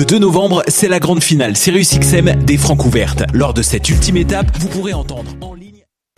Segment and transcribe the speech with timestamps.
[0.00, 3.24] Le 2 novembre, c'est la grande finale Sirius XM des Francs ouvertes.
[3.34, 5.30] Lors de cette ultime étape, vous pourrez entendre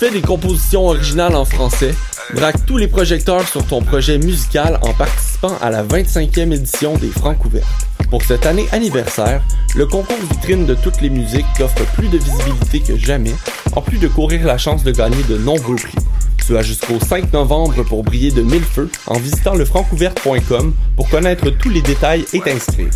[0.00, 1.94] fais des compositions originales en français,
[2.34, 7.10] braque tous les projecteurs sur ton projet musical en participant à la 25e édition des
[7.10, 7.66] Francs ouvertes.
[8.08, 9.42] Pour cette année anniversaire,
[9.76, 13.34] le concours vitrine de toutes les musiques t'offre plus de visibilité que jamais,
[13.76, 15.98] en plus de courir la chance de gagner de nombreux prix.
[16.46, 21.10] Tu as jusqu'au 5 novembre pour briller de mille feux en visitant le francouverte.com pour
[21.10, 22.88] connaître tous les détails et t'inscrire.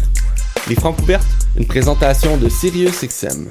[0.71, 1.27] Les Francs ouvertes,
[1.59, 3.51] une présentation de Sirius XM.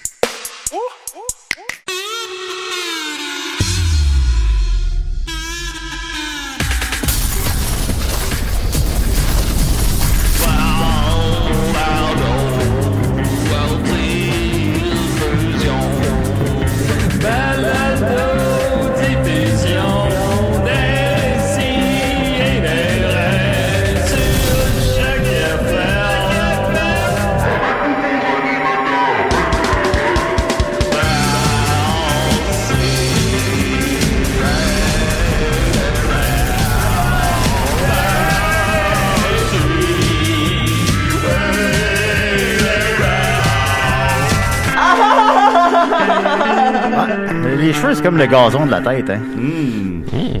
[48.01, 49.19] c'est comme le gazon de la tête, hein.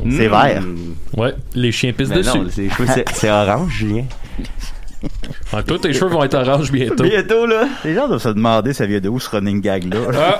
[0.09, 0.63] C'est vert.
[1.17, 2.37] Ouais, les chiens pissent Mais dessus.
[2.37, 2.45] non,
[3.13, 4.03] c'est orange, Julien?
[5.53, 7.03] Ah, toi, tes cheveux vont être orange bientôt.
[7.03, 7.65] Bientôt, là.
[7.83, 9.97] Les gens doivent se demander ça vient de où ce running gag-là.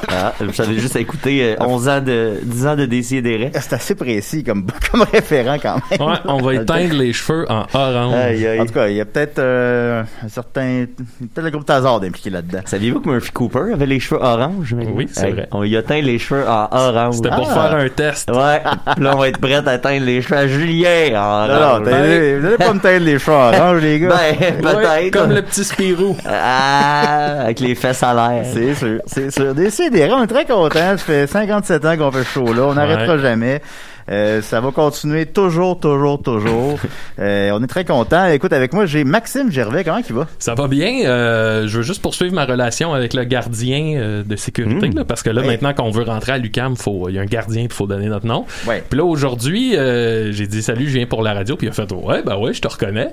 [0.09, 3.51] Ah, vous avez juste écouté euh, 11 ans de, 10 ans de Décideret.
[3.53, 6.07] C'est assez précis comme, comme référent quand même.
[6.09, 8.13] Ouais, on va éteindre les cheveux en orange.
[8.15, 8.59] Aïe, aïe.
[8.61, 10.85] En tout cas, il y a peut-être euh, un certain.
[11.19, 12.59] Peut-être le groupe Tazard impliqué là-dedans.
[12.65, 14.73] Saviez-vous que Murphy Cooper avait les cheveux orange?
[14.95, 15.47] Oui, c'est Hey, vrai.
[15.51, 17.15] On y a teint les cheveux en orange.
[17.15, 17.53] C'était pour Ah.
[17.69, 18.29] faire un test.
[18.31, 18.61] Ouais.
[18.95, 20.89] Puis là, on va être prêt à teindre les cheveux à Julien
[21.21, 21.81] en Non, non, orange.
[21.85, 24.09] t'as- vous allez pas me teindre les cheveux orange, les gars.
[24.09, 25.13] Ben, Ouais, peut-être.
[25.23, 26.15] comme le petit Spirou.
[26.25, 28.45] Ah, avec les fesses à l'air.
[28.53, 29.53] C'est sûr, c'est sûr.
[29.55, 30.73] Décidérez, on est très contents.
[30.73, 32.63] Ça fait 57 ans qu'on fait ce show-là.
[32.67, 33.21] On n'arrêtera Ouais.
[33.21, 33.61] jamais.
[34.09, 36.79] Euh, ça va continuer toujours, toujours, toujours.
[37.19, 38.25] Euh, on est très contents.
[38.29, 39.83] Écoute, avec moi, j'ai Maxime Gervais.
[39.83, 40.27] Comment il va?
[40.39, 41.05] Ça va bien.
[41.05, 44.95] euh, je veux juste poursuivre ma relation avec le gardien euh, de sécurité, Mm.
[44.95, 47.25] là, parce que là, maintenant qu'on veut rentrer à l'UCAM, faut- il y a un
[47.25, 48.45] gardien, il faut donner notre nom.
[48.67, 48.83] Ouais.
[48.89, 51.73] Puis là, aujourd'hui, euh, j'ai dit salut, je viens pour la radio, puis il a
[51.73, 53.09] fait ouais, ben ouais, je te reconnais.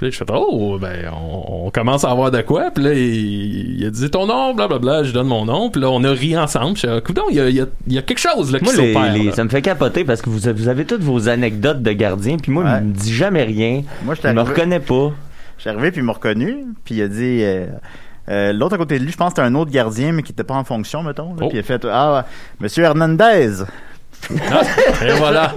[0.00, 2.70] Puis là, je fais oh, ben on, on commence à avoir de quoi.
[2.74, 5.68] Puis là, il, il a dit ton nom, blablabla, je donne mon nom.
[5.68, 6.74] Puis là, on a ri ensemble.
[6.78, 6.88] Je suis
[7.30, 9.34] il y a, il y, a, il y a quelque chose là qui s'opère.
[9.34, 12.38] ça me fait capoter parce que vous, avez- vous avez toutes vos anecdotes de gardien,
[12.38, 12.78] puis moi, Ouais.
[12.80, 13.82] il me dit jamais rien.
[14.02, 15.10] Moi, je Je me reconnais pas.
[15.58, 16.64] je suis arrivé, puis il m'a reconnu.
[16.82, 17.42] Puis il a dit...
[17.42, 17.66] euh,
[18.30, 20.30] Euh, L'autre à côté de lui, je pense que c'était un autre gardien, mais qui
[20.32, 21.34] était pas en fonction, mettons.
[21.34, 21.40] là.
[21.42, 21.48] Oh.
[21.48, 22.24] Puis il a fait Ah,
[22.60, 23.64] Monsieur Hernandez.
[24.50, 24.62] Ah,
[25.04, 25.54] et voilà.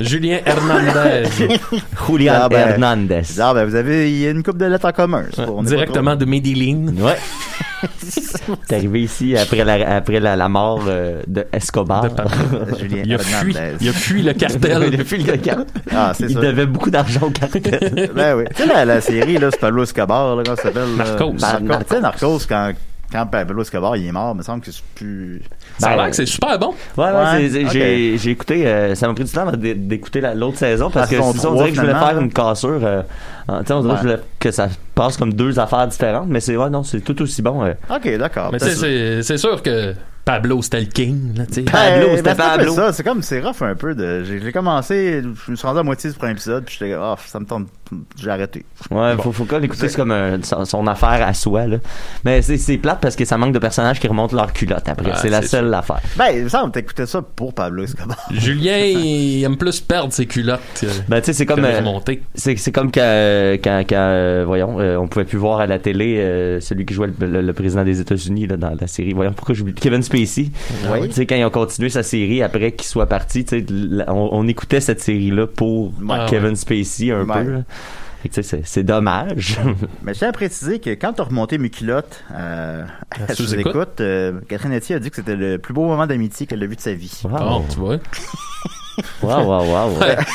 [0.00, 1.28] Julien Hernandez.
[2.08, 3.22] Julian Ah, ben, Hernandez.
[3.40, 5.24] Ah, ben, vous avez il y a une coupe de lettres en commun.
[5.38, 6.86] on pas Directement de Medellin.
[6.98, 7.16] Ouais.
[8.68, 12.02] T'es arrivé ici après la, après la, la mort euh, de Escobar.
[12.04, 13.76] De Julien Il a fui, Hernandez.
[13.80, 14.84] il a fui le cartel.
[14.92, 15.66] Il a fui le cartel.
[15.92, 16.40] Ah, c'est Il ça.
[16.40, 18.10] devait beaucoup d'argent au cartel.
[18.14, 18.44] Ben oui.
[18.54, 20.94] Tu sais, la, la série, là, c'est Pablo Escobar, là, comment ça s'appelle?
[20.96, 21.32] Narcos.
[21.40, 21.84] Narcos.
[21.88, 22.72] Tu sais, Narcos, quand,
[23.12, 25.42] quand Pablo Escobar, il est mort, il me semble que c'est plus...
[25.78, 26.74] Ça a Ben, l'air que c'est super bon.
[26.96, 30.34] Ouais, ouais, c'est- j'ai, j'ai écouté, euh, ça m'a pris du temps d'é- d'écouter la-
[30.34, 32.80] l'autre saison parce Ah, que on dirait que je voulais faire une cassure.
[32.82, 33.02] euh,
[33.48, 36.28] en- tu sais, on dirait que je voulais que ça passe comme deux affaires différentes,
[36.28, 37.64] mais c'est, ouais, non, c'est tout aussi bon.
[37.64, 37.74] euh.
[37.94, 38.50] OK, d'accord.
[38.52, 39.94] Mais c'est c'est sûr que
[40.24, 41.36] Pablo, c'était le king.
[41.36, 41.62] Là, sais.
[41.62, 42.72] Pablo, Ben, c'était ben, Pablo.
[42.74, 45.80] ça, c'est comme, c'est rough un peu de, j'ai j'ai commencé, je me suis rendu
[45.80, 47.66] à moitié du premier épisode, puis j'étais, ah, ça me tente,
[48.16, 48.64] j'ai arrêté.
[48.90, 51.76] Ouais, faut, faut qu'on écouter, c'est comme un- son, son affaire à soi, là.
[52.24, 55.10] Mais c'est, c'est plate parce que ça manque de personnages qui remontent leur culotte après.
[55.14, 56.00] Ah, c'est la seule affaire.
[56.16, 58.16] Ben, il me semble t'écoutais ça pour Pablo Escobar.
[58.30, 62.22] Julien, il aime plus perdre ses culottes euh, Ben, tu sais, c'est comme, euh, remonter.
[62.34, 63.00] c'est, c'est comme quand,
[63.62, 66.94] quand, quand, euh, voyons, euh, on pouvait plus voir à la télé euh, celui qui
[66.94, 69.12] jouait le, le- le président des États-Unis là, dans la série.
[69.12, 69.74] Voyons pourquoi j'oublie.
[69.74, 70.50] Kevin Spacey.
[70.90, 71.08] Oui.
[71.08, 73.66] Tu sais, quand ils ont continué sa série après qu'il soit parti, tu sais,
[74.08, 77.44] on, on écoutait cette série-là pour Ah, Kevin Spacey un Ouais.
[77.44, 77.50] peu.
[77.50, 77.58] là.
[78.22, 79.58] Fait que, tu sais, c'est, c'est dommage.
[80.02, 83.46] Mais je tiens à préciser que quand t'as remonté mes culottes, euh, À à sous
[83.46, 83.74] sous-écoute.
[83.74, 86.66] écoute, euh, Catherine Etier a dit que c'était le plus beau moment d'amitié qu'elle a
[86.66, 87.20] vu de sa vie.
[87.24, 87.30] Wow.
[87.38, 87.96] Bon, tu vois.
[89.22, 89.98] Wow, wow, wow.
[90.00, 90.16] Ouais.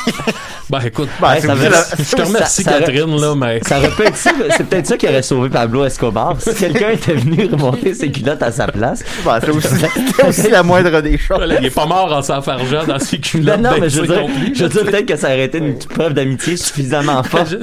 [0.70, 3.58] Ben écoute, Ben, Ouais, c'est ça veut- je te remercie ça- ça- Catherine, là, mais...
[3.66, 6.36] Ça aurait pu être ça, c'est peut-être ça qui aurait sauvé Pablo Escobar.
[6.38, 9.02] Si quelqu'un était venu remonter ses culottes à sa place.
[9.24, 9.68] Ben, c'est aussi,
[10.14, 11.54] c'est aussi la moindre des choses.
[11.58, 13.60] Il est pas mort en s'enfargeant dans ses culottes.
[13.60, 16.12] Non, non, mais je veux dire, je veux peut-être que ça aurait été une preuve
[16.12, 17.54] d'amitié suffisamment forte.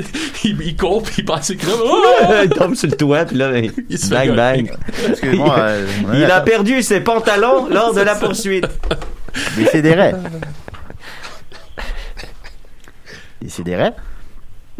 [0.44, 1.81] il, il court puis il passe ses culottes.
[1.86, 2.33] Oh!
[2.44, 4.71] il tombe sur le toit, puis là, ben, Il se bang, fait bang.
[5.09, 5.56] Excuse-moi.
[5.59, 8.65] euh, on Il a perdu ses pantalons lors de la poursuite.
[13.41, 13.91] Décidérez.
[13.91, 13.93] Décidérez.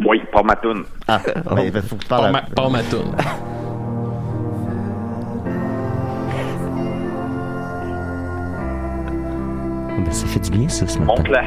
[0.04, 0.84] Oui, pas ma toune.
[1.08, 1.20] Ah,
[1.54, 3.12] ben, faut que tu parles Pas à- ma, pas ma toune.
[9.98, 11.14] Ben, ça fait du bien, ça, ce matin.
[11.16, 11.42] Monte-la.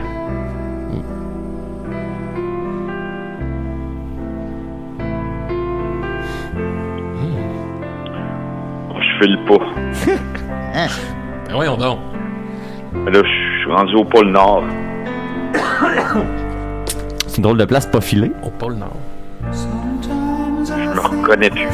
[8.99, 9.59] Je file pas.
[11.47, 11.97] Ben voyons donc.
[12.93, 14.63] Mais là, je suis rendu au pôle Nord.
[17.39, 18.33] Une drôle de place pas filée.
[18.43, 18.97] Au pôle Nord.
[19.53, 21.69] Je me reconnais plus.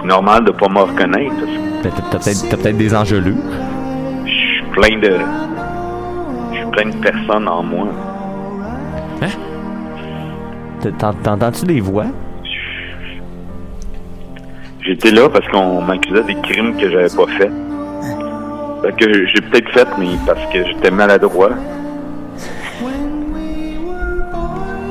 [0.00, 1.34] C'est normal de pas me reconnaître.
[1.82, 3.34] T'as t'as peut-être t'as peut-être des engelures.
[4.24, 5.18] Je suis plein de...
[6.52, 7.88] Je suis plein de personnes en moi.
[10.98, 12.06] T'en- T'entends-tu des voix?
[14.86, 17.50] J'étais là parce qu'on m'accusait des crimes que j'avais pas fait.
[18.96, 21.50] Que j'ai peut-être fait, mais parce que j'étais maladroit.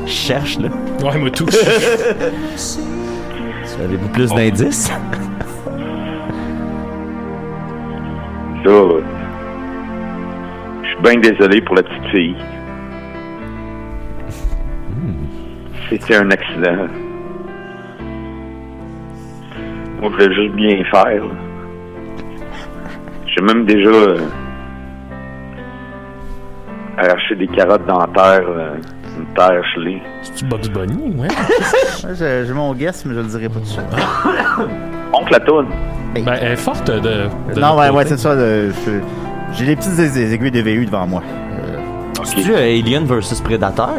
[0.05, 0.69] Je cherche, là.
[1.03, 1.45] Ouais, moi tout.
[3.83, 4.87] Avez-vous plus d'indices?
[4.87, 4.97] Ça,
[8.69, 9.01] euh,
[10.83, 12.35] je suis bien désolé pour la petite fille.
[15.89, 16.87] C'était un accident.
[20.01, 21.23] Moi, je voulais juste bien faire.
[21.25, 21.46] là.
[23.37, 24.17] J'ai même déjà euh,
[26.97, 28.75] arraché des carottes dentaires, euh,
[29.19, 30.01] une terre gelée.
[30.23, 31.27] C'est-tu Bugs Bunny, ouais?
[32.03, 33.83] Ouais, J'ai j'ai mon guess, mais je le dirai pas tout de suite.
[35.13, 35.67] Oncle la toune.
[36.15, 36.99] Ben, elle est forte de.
[36.99, 38.35] de non, ouais, ouais, c'est ça.
[38.35, 41.21] de- je- J'ai les petites aiguilles de VU devant moi.
[41.23, 41.77] Euh,
[42.23, 43.93] C'est-tu euh, Alien versus Predator?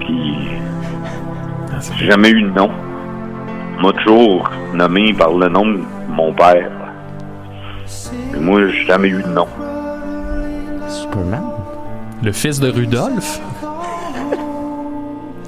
[0.00, 0.48] Puis,
[1.96, 2.70] j'ai jamais eu de nom.
[3.78, 5.64] On m'a toujours nommé par le nom
[6.12, 6.70] mon père.
[8.32, 9.48] Mais moi, j'ai jamais eu de nom.
[10.88, 11.42] Superman?
[12.22, 13.40] Le fils de Rudolph?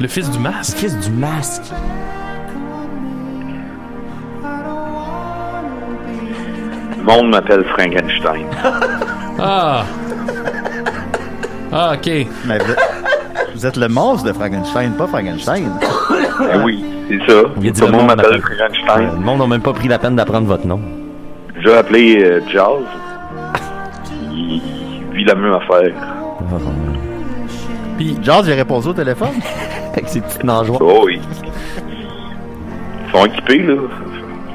[0.01, 0.77] Le fils du masque?
[0.77, 1.63] Fils du masque.
[6.99, 8.47] Le monde m'appelle Frankenstein.
[9.39, 9.85] Ah!
[11.73, 12.07] Ah, ok.
[12.47, 12.79] mais vous, êtes,
[13.55, 15.71] vous êtes le monstre de Frankenstein, pas Frankenstein.
[16.53, 17.43] Eh oui, c'est ça.
[17.61, 19.11] Il a dit Tout le monde m'appelle Frankenstein.
[19.19, 20.81] Le monde n'a même pas pris la peine d'apprendre votre nom.
[21.63, 22.83] J'ai appelé euh, Jazz.
[24.33, 24.61] Il
[25.13, 25.93] vit la même affaire.
[27.97, 29.29] Puis, George, j'ai répondu au téléphone.
[29.93, 30.81] Avec ses petites nageoires.
[30.83, 31.21] Oh oui.
[33.07, 33.75] Ils sont équipés, là.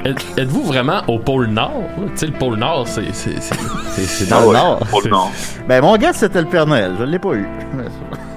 [0.04, 1.72] êtes- êtes-vous vraiment au pôle Nord?
[1.96, 3.12] Tu sais, le pôle Nord, c'est.
[3.14, 3.54] c'est- c'est-
[3.92, 4.78] C'est c'est dans Ah le ouais, nord.
[4.90, 5.32] Pour le Nord.
[5.66, 6.92] Ben, mon guess, c'était le Père Noël.
[6.98, 7.48] Je l'ai pas eu.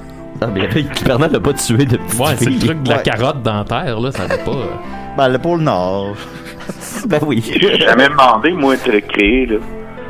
[0.44, 2.98] Ah, mais qui permet de pas tuer de petites Ouais, c'est le truc de la
[2.98, 3.04] Ouais.
[3.04, 4.52] carotte dentaire, là, ça va pas.
[4.52, 4.66] euh.
[5.18, 6.16] Ben, le pôle Nord.
[7.08, 7.44] Ben oui.
[7.46, 9.58] J'ai jamais demandé, moi, de recréer, là.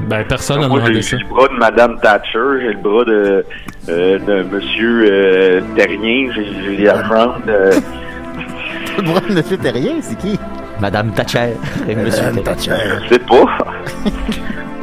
[0.07, 1.17] Ben, personne n'a Moi, demandé ça.
[1.17, 3.45] j'ai le bras de Madame Thatcher, j'ai le bras de,
[3.89, 7.69] euh, de Monsieur euh, Terrien, j'ai j'ai la jambe de...
[8.97, 10.37] Le bras de Monsieur Terrien, c'est qui?
[10.79, 11.53] Madame Thatcher.
[11.87, 12.71] Et Monsieur Thatcher.
[13.05, 13.35] Je sais pas.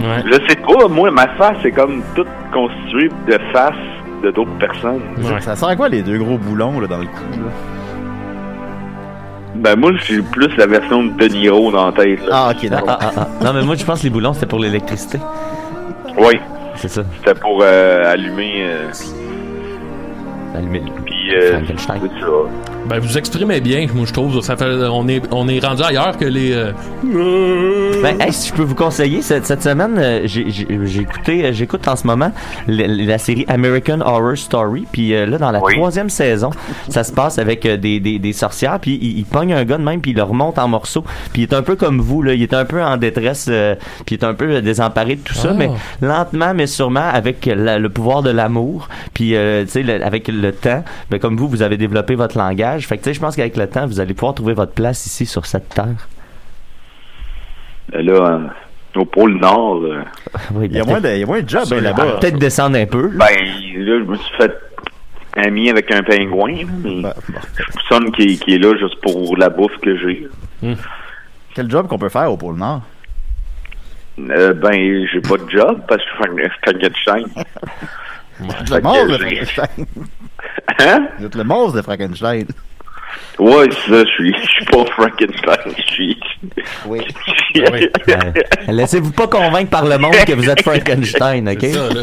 [0.01, 0.23] Ouais.
[0.27, 3.75] Je sais pas, moi, ma face est comme toute constituée de faces
[4.23, 5.01] de d'autres personnes.
[5.19, 5.41] Ouais.
[5.41, 7.23] Ça sert à quoi les deux gros boulons là, dans le cou?
[7.33, 7.51] Là?
[9.57, 12.31] Ben, moi, j'ai plus la version de De Niro dans la tête, là.
[12.47, 12.99] Ah, ok, Ah, d'accord.
[13.01, 13.29] ah, ah.
[13.45, 15.19] Non, mais moi, je pense que les boulons, c'était pour l'électricité.
[16.19, 16.41] Oui,
[16.77, 17.03] C'est ça.
[17.19, 18.65] c'était pour euh, allumer...
[18.67, 18.89] euh,
[20.57, 20.83] Allumer.
[21.05, 21.61] puis, euh.
[22.89, 24.41] Ben, vous exprimez bien, moi, je trouve.
[24.41, 26.53] Ça fait, on est, on est rendu ailleurs que les.
[26.53, 26.73] euh,
[28.03, 31.87] Ben, hey, si je peux vous conseiller, cette, cette semaine, euh, j'ai écouté, euh, j'écoute
[31.87, 32.33] en ce moment
[32.67, 34.87] la série American Horror Story.
[34.91, 35.75] Puis euh, là, dans la Oui.
[35.75, 36.51] troisième saison,
[36.89, 38.81] ça se passe avec euh, des, des, des sorcières.
[38.81, 41.05] Puis il, il pogne un gars de même, puis il le remonte en morceaux.
[41.33, 42.35] Puis il est un peu comme vous, là.
[42.35, 45.21] Il est un peu en détresse, euh, puis il est un peu euh, désemparé de
[45.21, 45.51] tout ça.
[45.53, 45.57] Ah.
[45.57, 45.71] Mais
[46.03, 50.51] lentement, mais sûrement, avec la- le pouvoir de l'amour, puis euh, tu sais, avec le
[50.51, 52.70] temps, ben, comme vous, vous avez développé votre langage.
[52.79, 55.05] Fait que tu sais, je pense qu'avec le temps, vous allez pouvoir trouver votre place
[55.07, 56.09] ici sur cette terre.
[57.95, 58.39] Euh, Là, euh,
[59.01, 60.03] au pôle Nord, euh,
[60.55, 62.19] Oui, Il y a moins de, il y a moins de job hein, là-bas.
[62.21, 63.09] peut-être descendre un peu.
[63.09, 63.27] là.
[63.29, 63.45] ben,
[63.85, 64.53] là, je me suis fait
[65.37, 67.39] ami avec un pingouin, mais Ben, bon.
[67.59, 70.29] je soupçonne qui, qui est là juste pour la bouffe que j'ai.
[71.55, 72.83] Quel job qu'on peut faire au pôle Nord?
[74.19, 76.29] Euh, ben, j'ai pas de job parce que je fais
[76.73, 76.95] que de
[79.17, 79.87] Frankenstein.
[80.79, 81.09] Hein?
[81.19, 82.47] Vous êtes le monstre de Frankenstein.
[83.39, 86.21] Ouais, c'est ça, je suis, je suis pas Frankenstein, je suis...
[86.87, 87.01] Oui.
[87.55, 87.63] Oui.
[88.07, 88.33] Ouais.
[88.69, 91.59] Laissez-vous pas convaincre par le monde que vous êtes Frankenstein, ok?
[91.61, 92.03] c'est ça, là.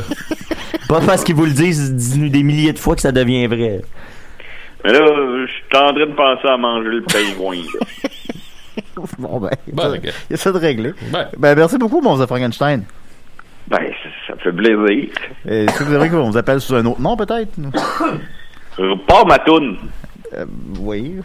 [0.89, 3.81] Pas parce qu'ils vous le disent dis- des milliers de fois que ça devient vrai.
[4.83, 4.99] Mais là,
[5.45, 8.09] je suis en train de penser à manger le pingouin, là.
[9.19, 10.03] Bon, ben, il y a Ben, ça- ok.
[10.03, 10.93] il y a ça de réglé.
[11.11, 11.27] Ben.
[11.37, 12.83] Ben, merci beaucoup, monstre de Frankenstein.
[13.67, 15.09] Ben, ça, ça me fait plaisir.
[15.47, 17.51] Est-ce que vous aimeriez qu'on vous appelle sous un autre nom, peut-être?
[18.77, 19.77] Repars ma toune.
[20.33, 20.45] Euh,
[20.79, 21.15] oui.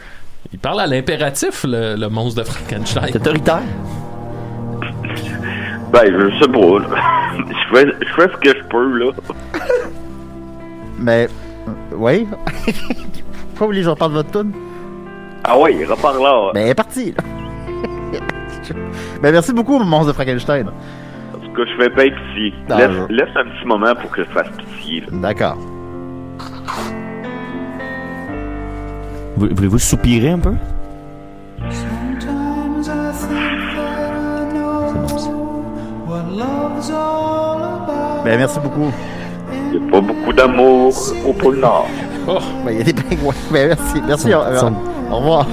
[0.53, 3.05] Il parle à l'impératif, le, le monstre de Frankenstein.
[3.13, 3.61] C'est autoritaire.
[5.93, 6.89] Ben, je sais pas, là.
[7.49, 9.13] Je fais, je fais ce que je peux, là.
[10.99, 11.27] Mais,
[11.67, 12.27] euh, oui.
[12.27, 12.75] Pourquoi
[13.61, 14.53] vous voulez que je reparle de votre tune?
[15.45, 16.51] Ah ouais, repars là.
[16.53, 17.23] Ben, elle est partie, là.
[19.23, 20.69] ben, merci beaucoup, monstre de Frankenstein.
[21.35, 22.55] En tout cas, je fais pas pitié.
[22.69, 25.07] Laisse, laisse un petit moment pour que je fasse pitié, là.
[25.13, 25.57] D'accord.
[29.37, 30.55] Vou- Voulez-vous soupirer un peu?
[38.25, 38.91] Ben, merci beaucoup.
[39.73, 40.95] Il n'y a pas beaucoup d'amour
[41.27, 41.89] au pôle Nord.
[42.29, 43.35] Oh, Ben, il y a des pingouins.
[43.51, 44.03] Ben, merci.
[44.07, 44.31] Merci.
[44.31, 44.75] Son- au, son-
[45.11, 45.47] au revoir.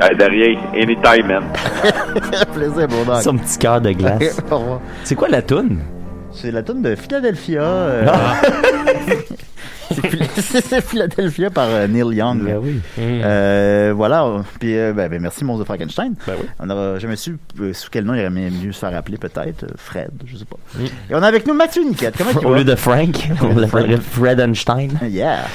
[0.00, 0.58] Hey, de rien.
[0.74, 1.44] Anytime, man.
[2.54, 3.22] plaisir, mon dog.
[3.22, 4.40] Son petit cœur de glace.
[4.50, 4.80] au revoir.
[5.04, 5.78] C'est quoi la toune?
[6.32, 7.60] C'est la tune de Philadelphia.
[7.62, 8.34] euh, Ah.
[10.82, 12.42] Philadelphia par euh, Neil Young.
[12.44, 12.80] Ben oui.
[12.98, 14.24] Euh, voilà.
[14.24, 16.14] euh, Puis, euh, ben, ben, merci, Monstre de Frankenstein.
[16.26, 16.46] Ben oui.
[16.58, 17.38] On aura jamais su
[17.72, 19.66] sous quel nom il aurait mieux se faire appeler, peut-être.
[19.76, 20.56] Fred, je sais pas.
[20.80, 22.14] Et on a avec nous Mathieu Niquette.
[22.16, 24.90] Comment tu Au lieu de Frank, on l'appellerait Fredenstein.
[25.08, 25.46] Yeah.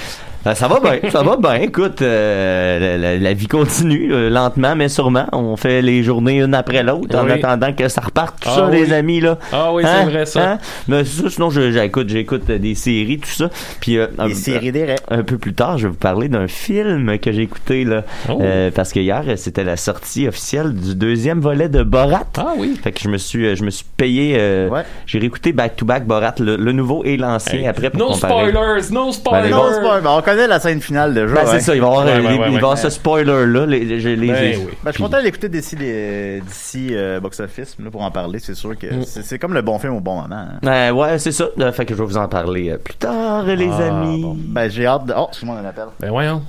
[0.48, 1.56] Euh, ça va bien, ça va bien.
[1.56, 5.26] Écoute, euh, la, la- la vie continue, euh, lentement mais sûrement.
[5.32, 8.42] On fait les journées une après l'autre en attendant que ça reparte.
[8.42, 8.78] Tout Ah ça, oui.
[8.82, 9.38] les amis, là.
[9.52, 9.90] Ah oui, Hein?
[10.04, 10.52] c'est vrai, ça.
[10.54, 10.58] Hein?
[10.88, 13.50] Mais ça, sinon, j'écoute, j'écoute des séries, tout ça.
[13.80, 15.00] Puis, euh, un- séries des rêves.
[15.10, 18.40] un peu plus tard, je vais vous parler d'un film que j'ai écouté là, Oh.
[18.42, 22.24] Euh, parce que hier c'était la sortie officielle du deuxième volet de Borat.
[22.38, 22.76] Ah oui.
[22.84, 24.82] Fait que je me suis, je me suis payé, euh, Ouais.
[25.08, 28.08] j'ai réécouté back to back Borat, le, le nouveau et l'ancien Hey, après pour no
[28.14, 28.52] comparer.
[28.52, 29.50] spoilers, no spoilers.
[29.50, 30.02] Non, c'est pas.
[30.36, 31.34] Ben, on connaît la scène finale déjà.
[31.34, 32.58] Ben, c'est ça, il va y avoir, Ouais, ouais, les- ouais, il va y ouais.
[32.58, 34.68] avoir ce spoiler là, les, les, les- Ben les- oui.
[34.84, 38.40] Ben, je suis content d'écouter d'ici les- d'ici euh, Box Office là, pour en parler.
[38.40, 40.36] C'est sûr que c'est c'est comme le bon film au bon moment.
[40.36, 40.60] hein.
[40.66, 41.46] Euh, ouais, c'est ça.
[41.60, 44.22] Euh, fait que je vais vous en parler euh, plus tard, les Ah, amis.
[44.22, 44.36] bon.
[44.38, 45.14] Ben, j'ai hâte de.
[45.18, 45.86] Oh, excuse-moi, on appelle.
[46.00, 46.42] Ben voyons.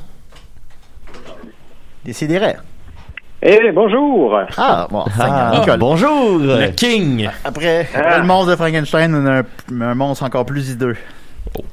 [2.04, 2.56] Décidérez.
[3.42, 4.38] Eh, bonjour.
[4.56, 5.78] Ah, bon, Ah, Nicole.
[5.78, 6.38] bonjour.
[6.38, 7.28] Le King.
[7.44, 7.98] Après, Ah.
[7.98, 10.96] après le monstre de Frankenstein, on a un, un monstre encore plus hideux.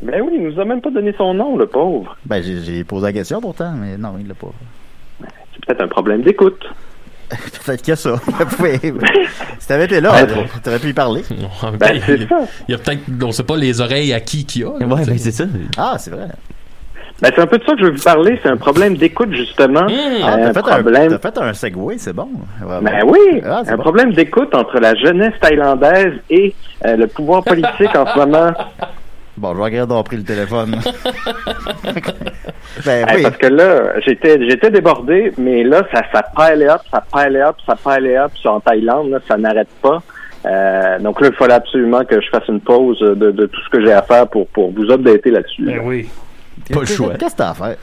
[0.02, 2.16] Ben oui, il nous a même pas donné son nom, le pauvre.
[2.26, 4.52] Ben, j'ai posé la question pourtant, mais non, il l'a pas.
[5.54, 6.64] C'est peut-être un problème d'écoute.
[7.66, 8.16] Peut-être qu'il y a ça.
[8.62, 8.78] Oui.
[9.60, 10.28] si t'avais été là, Ouais.
[10.64, 11.24] t'aurais pu y parler.
[11.80, 12.40] Ben, c'est il, ça.
[12.68, 14.78] il y a peut-être, on sait pas les oreilles à qui qu'il y a.
[14.80, 15.46] là, Ouais, ben c'est ça.
[15.78, 16.28] Ah, c'est vrai.
[17.22, 18.40] Ben, c'est un peu de ça que je veux vous parler.
[18.44, 19.88] C'est un problème d'écoute, justement.
[20.24, 21.18] Ah, un t'as fait, un, problème.
[21.18, 22.28] t'as fait un segway, c'est bon.
[22.82, 23.84] Ben oui, Ah, c'est un bon.
[23.84, 26.54] problème d'écoute entre la jeunesse thaïlandaise et
[26.86, 28.52] euh, le pouvoir politique en ce moment.
[29.36, 30.76] Bon, je regrette d'avoir pris le téléphone.
[32.86, 33.24] ben Hey, oui.
[33.24, 37.56] Parce que là, j'étais j'étais débordé, mais là, ça, ça pilait up, ça pilait up,
[37.66, 40.02] ça pilait up sur en Thaïlande, là, ça n'arrête pas.
[40.46, 43.70] Euh, donc là, il fallait absolument que je fasse une pause de, de tout ce
[43.70, 45.64] que j'ai à faire pour, pour vous updater là-dessus.
[45.66, 45.74] là.
[45.84, 46.10] oui.
[46.72, 47.14] Pas le choix.
[47.16, 47.76] Qu'est-ce que t'as à faire?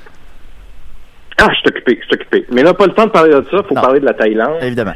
[1.42, 2.46] Ah, je suis occupé, je suis occupé.
[2.52, 3.80] Mais là, pas le temps de parler de ça, faut Non.
[3.80, 4.58] parler de la Thaïlande.
[4.62, 4.92] Évidemment.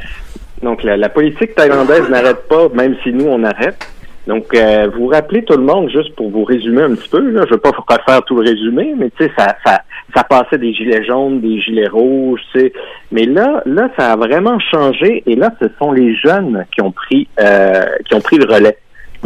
[0.61, 3.87] Donc, la, la politique thaïlandaise n'arrête pas, même si nous, on arrête.
[4.27, 7.43] Donc, euh, vous rappelez tout le monde, juste pour vous résumer un petit peu, là,
[7.47, 9.81] je veux pas refaire tout le résumé, mais tu sais, ça, ça,
[10.15, 12.73] ça passait des gilets jaunes, des gilets rouges, tu sais.
[13.11, 16.91] Mais là, là, ça a vraiment changé, et là, ce sont les jeunes qui ont
[16.91, 18.77] pris, euh, qui ont pris le relais.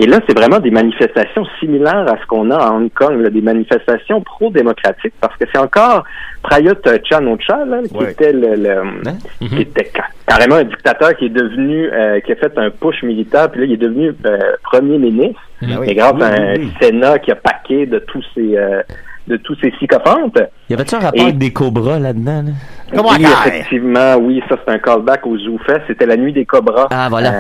[0.02, 3.30] Et là, c'est vraiment des manifestations similaires à ce qu'on a à Hong Kong, là,
[3.30, 6.06] des manifestations pro-démocratiques, parce que c'est encore
[6.42, 8.12] Prayut Chan Ocha, là, qui Ouais.
[8.12, 12.36] était le, le- qui était ca- carrément un dictateur qui est devenu, euh, qui a
[12.36, 15.88] fait un push militaire, puis là, il est devenu euh, premier ministre, Ben oui.
[15.90, 16.72] et grâce Oui, à un oui, oui.
[16.82, 18.82] Sénat qui a paqué de tous ces, euh,
[19.28, 20.40] de tous ces sycophantes.
[20.70, 22.44] Y avait-tu un rapport Et- avec des cobras là-dedans?
[22.46, 23.02] là?
[23.04, 25.82] Oui, effectivement, oui, ça c'est un callback au ZooFest.
[25.88, 26.88] C'était la nuit des Cobras.
[26.90, 27.32] Ah, voilà.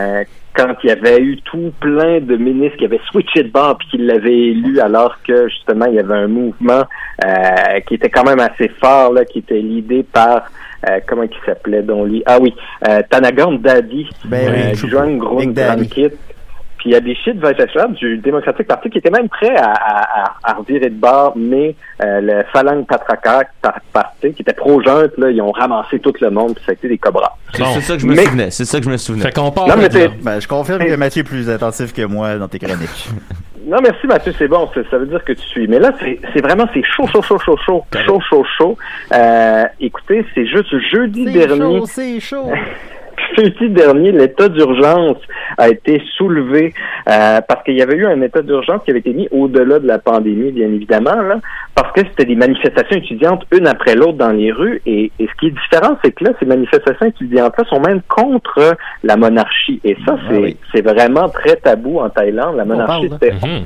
[0.59, 3.77] Euh, quand il y avait eu tout plein de ministres qui avaient switché de bord
[3.77, 6.83] puis qui l'avaient élu alors que justement il y avait un mouvement
[7.25, 10.51] euh, qui était quand même assez fort là, qui était l'idée par
[10.89, 12.23] euh, comment il s'appelait donc lui?
[12.25, 12.53] Ah oui
[12.87, 15.45] euh, Tanagan Dadi Ben euh, oui.
[15.45, 15.87] Big Daddy.
[15.87, 16.15] Drankit.
[16.79, 19.71] Puis il y a des shit Vajashab du Démocratique Parti qui étaient même prêts à,
[19.73, 24.53] à, à, à revirer de bord, mais euh, le Phalang Patraka par- Parti, qui était
[24.53, 27.35] pro-junte, là, ils ont ramassé tout le monde, puis ça a été des cobras.
[27.53, 27.69] C'est Bon.
[27.75, 28.51] c'est ça que je me Mais- souvenais.
[28.51, 29.25] C'est ça que je me souvenais.
[29.25, 32.37] Fait qu'on Non, mais de Ben, je confirme que Mathieu est plus attentif que moi
[32.37, 33.09] dans tes chroniques.
[33.67, 35.67] Non, merci Mathieu, c'est bon, ça, veut dire que tu suis.
[35.67, 38.77] Mais là, c'est c'est vraiment, c'est chaud, chaud, chaud, chaud, chaud, chaud, chaud, chaud.
[39.13, 41.81] Euh, écoutez, c'est juste jeudi dernier.
[41.85, 42.49] c'est chaud.
[43.37, 45.17] Jeudi dernier, l'état d'urgence
[45.57, 46.73] a été soulevé
[47.09, 49.87] euh, parce qu'il y avait eu un état d'urgence qui avait été mis au-delà de
[49.87, 51.39] la pandémie, bien évidemment, là,
[51.75, 54.81] parce que c'était des manifestations étudiantes une après l'autre dans les rues.
[54.85, 58.75] Et, et ce qui est différent, c'est que là, ces manifestations étudiantes-là sont même contre
[59.03, 59.79] la monarchie.
[59.83, 60.31] Et ça, Ah
[60.73, 60.93] c'est oui.
[60.93, 62.57] vraiment très tabou en Thaïlande.
[62.57, 63.65] La monarchie, c'était Mhm.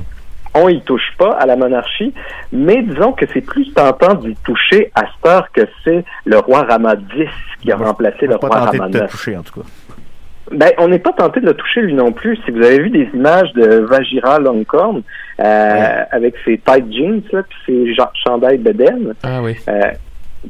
[0.54, 2.12] On y touche pas à la monarchie,
[2.52, 6.62] mais disons que c'est plus tentant d'y toucher à cette heure que c'est le roi
[6.62, 9.10] Rama X qui a remplacé le pas roi tenté Rama IX.
[9.10, 9.66] toucher, en tout cas.
[10.52, 12.36] Ben, on n'est pas tenté de le toucher lui non plus.
[12.44, 15.02] Si vous avez vu des images de Vajira Longcorn
[15.40, 19.56] euh, avec ses tight jeans là, puis ses chandails bedaine, Ah oui.
[19.68, 19.80] euh,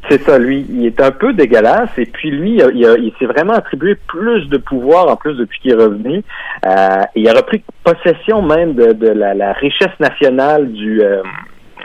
[0.09, 3.27] c'est ça, lui, il est un peu dégueulasse et puis lui, il, a- il, s'est
[3.27, 6.23] vraiment attribué plus de pouvoir en plus depuis qu'il est revenu.
[6.67, 11.23] Euh, et il a repris possession même de, de la, la richesse nationale du euh,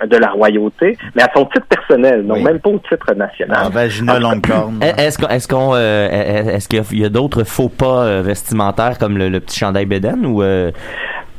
[0.07, 2.43] de la royauté, mais à son titre personnel, donc Oui.
[2.43, 3.65] même pas au titre national.
[3.65, 4.79] En vagina longue corne.
[4.81, 8.21] Est- Est-ce qu'on, est-ce qu'on, euh, est- est-ce qu'il y a d'autres faux pas euh,
[8.21, 10.71] vestimentaires comme le, le petit chandail bédaine ou euh,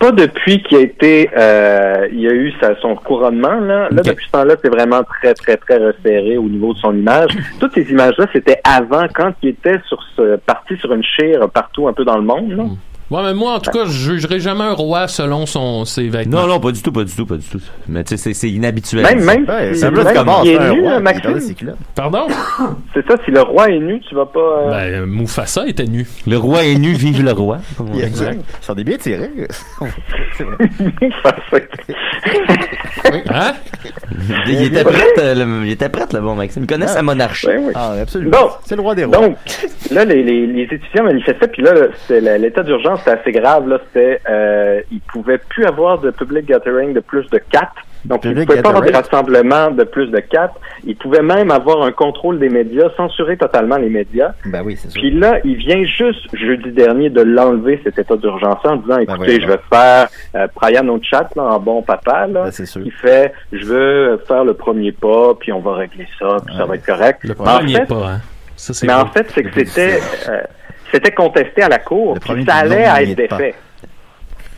[0.01, 3.89] Pas depuis qu'il a été, euh, il y a eu sa- son couronnement là.
[3.91, 7.31] Là depuis ce temps-là, c'est vraiment très très très resserré au niveau de son image.
[7.61, 11.87] Toutes ces images-là, c'était avant quand il était sur ce parti sur une chire partout
[11.87, 12.51] un peu dans le monde.
[12.57, 12.65] Là.
[13.11, 16.43] Ouais, mais moi, en tout cas, je jugerai jamais un roi selon son, ses vêtements.
[16.43, 17.61] Non, non, pas du tout, pas du tout, pas du tout.
[17.89, 19.03] Mais tu sais, c'est, c'est inhabituel.
[19.03, 21.75] Même même, Ouais, ça même est nu, roi, hein, Maxime?
[21.95, 22.29] Pardon?
[22.95, 23.15] C'est ça.
[23.25, 24.39] Si le roi est nu, tu vas pas.
[24.41, 26.07] euh, Ben, Mufasa était nu.
[26.27, 27.59] Le roi est nu, vive le roi.
[28.01, 28.39] Exact.
[28.63, 29.31] Ils sont des bien tirés.
[30.39, 30.57] C'est vrai.
[33.29, 33.53] Hein?
[34.47, 36.63] Il était prêt, euh, le, il était prêt, le bon Maxime.
[36.63, 37.47] Il connaît sa monarchie.
[37.47, 37.73] ben oui.
[37.75, 38.31] Ah, absolument.
[38.41, 38.49] Bon.
[38.65, 39.17] C'est le roi des rois.
[39.19, 39.37] Donc,
[39.91, 43.69] là, les, les, les étudiants manifestaient, puis là, c'était la- l'état d'urgence, c'était assez grave.
[43.69, 47.75] Là, c'était, euh, ils pouvaient plus avoir de public gathering de plus de quatre.
[48.05, 50.55] Donc, ils Public pouvaient pas avoir des rassemblements de plus de quatre.
[50.85, 54.33] Ils pouvaient même avoir un contrôle des médias, censurer totalement les médias.
[54.47, 55.01] Ben oui, c'est sûr.
[55.01, 59.17] Puis là, il vient juste jeudi dernier de l'enlever cet état d'urgence en disant, écoutez,
[59.17, 62.83] voyons je vais faire euh, Brian Chat là, en bon papa là, Ben, c'est sûr.
[62.83, 66.65] qui fait, je veux faire le premier pas, puis on va régler ça, puis ça
[66.65, 67.21] va être correct.
[67.25, 68.21] Le en premier fait, pas, hein.
[68.57, 70.43] Ça, c'est mais en fait, c'est que c'était euh,
[70.93, 73.55] c'était contesté à la cour, puis ça allait à être défait.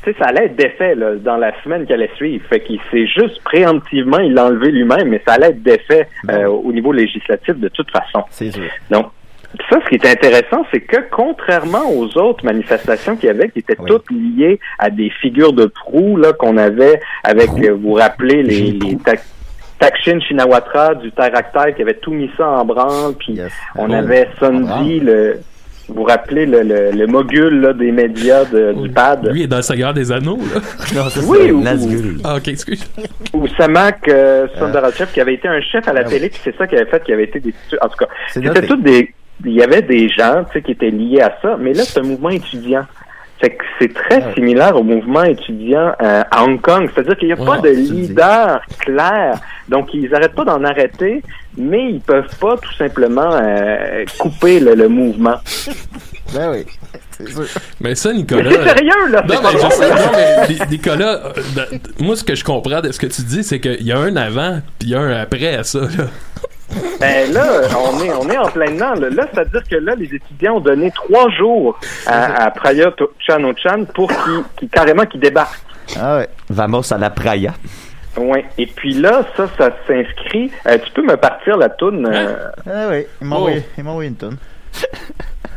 [0.05, 2.45] Tu sais, ça allait être défait là, dans la semaine qui allait suivre.
[2.49, 6.43] Fait qu'il s'est juste préemptivement, il l'a enlevé lui-même, mais ça allait être défait Ben
[6.43, 8.25] euh, au niveau législatif de toute façon.
[8.31, 8.65] C'est sûr.
[8.91, 9.07] Donc,
[9.71, 13.61] ça, ce qui est intéressant, c'est que contrairement aux autres manifestations qu'il y avait, qui
[13.61, 13.87] étaient Oui.
[13.87, 18.43] toutes liées à des figures de proue là qu'on avait avec, euh, vous vous rappelez,
[18.43, 18.79] les,
[19.79, 23.53] Takshin Shinawatra du Tairaktai qui avait tout mis ça en branle, puis Yes.
[23.77, 23.95] on Oh.
[23.95, 24.99] avait branle?
[25.01, 25.41] le,
[25.89, 29.47] vous vous rappelez le, le, le mogul là, des médias de- du PAD, Lui est
[29.47, 30.61] dans le Seigneur des Anneaux, là.
[30.95, 32.19] Non, ça, Oui, c'est ou- Nazgûl.
[32.25, 32.85] Ah, ok, excuse.
[33.35, 34.47] ou Samak euh,
[35.13, 37.15] qui avait été un chef à la télé, puis c'est ça qui avait fait qu'il
[37.15, 37.79] avait été destitué.
[37.81, 39.13] En tout cas, C'était tous des.
[39.45, 41.99] Il y avait des gens tu sais, qui étaient liés à ça, mais là, c'est
[41.99, 42.85] un mouvement étudiant.
[43.43, 46.89] C'est que c'est très similaire au mouvement étudiant euh, à Hong Kong.
[46.95, 49.39] C'est-à-dire qu'il n'y a pas de leader clair.
[49.69, 51.23] Donc, ils n'arrêtent pas d'en arrêter,
[51.57, 55.37] mais ils peuvent pas tout simplement euh, couper le, le mouvement.
[56.35, 56.65] Ben oui.
[57.83, 58.43] Mais ça, Nicolas.
[58.43, 61.67] Mais c'est sérieux, là, Non, mais je sais, non, mais Ni- Nicolas, euh, ben,
[62.01, 64.17] moi, ce que je comprends de ce que tu dis, c'est qu'il y a un
[64.17, 66.07] avant, puis il y a un après à ça, là.
[67.01, 67.43] Ben là,
[67.77, 68.95] on est, on est en plein dedans.
[68.95, 73.41] Là, Là, c'est-à-dire que là, les étudiants ont donné trois jours à, à Praya Chan
[73.57, 74.11] Chan pour
[74.59, 75.61] qu'ils carrément qu'ils débarquent.
[76.01, 76.29] Ah ouais.
[76.49, 77.53] Vamos à la Praia.
[78.17, 78.45] Ouais.
[78.59, 80.51] Et puis là, ça, ça s'inscrit.
[80.67, 83.39] euh, tu peux me partir la toune euh, Ah oui, il m'a Oh.
[83.41, 84.37] envoyé, il m'a envoyé une tonne.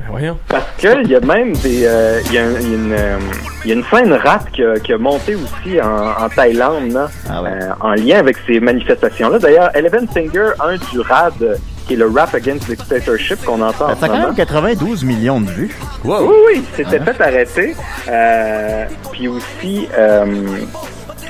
[0.10, 0.38] Voyons.
[0.48, 3.18] parce que il y a même des, euh, il y, euh,
[3.64, 6.92] il y a une scène rap qui a, qui a monté aussi en, en Thaïlande,
[6.92, 7.50] là, Ah ouais.
[7.50, 9.40] euh, en lien avec ces manifestations-là.
[9.40, 13.96] D'ailleurs, Eleven Singer, un du RAD, qui est le Rap Against Dictatorship qu'on entend en
[13.96, 14.28] Ça a quand moment.
[14.28, 15.76] même 92 millions de vues.
[16.04, 17.76] Oui, oui, c'était fait arrêter.
[18.10, 20.26] Euh, puis aussi, euh,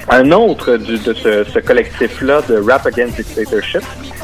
[0.09, 3.81] un autre du, de ce, ce collectif-là de Rap Against Dictatorship.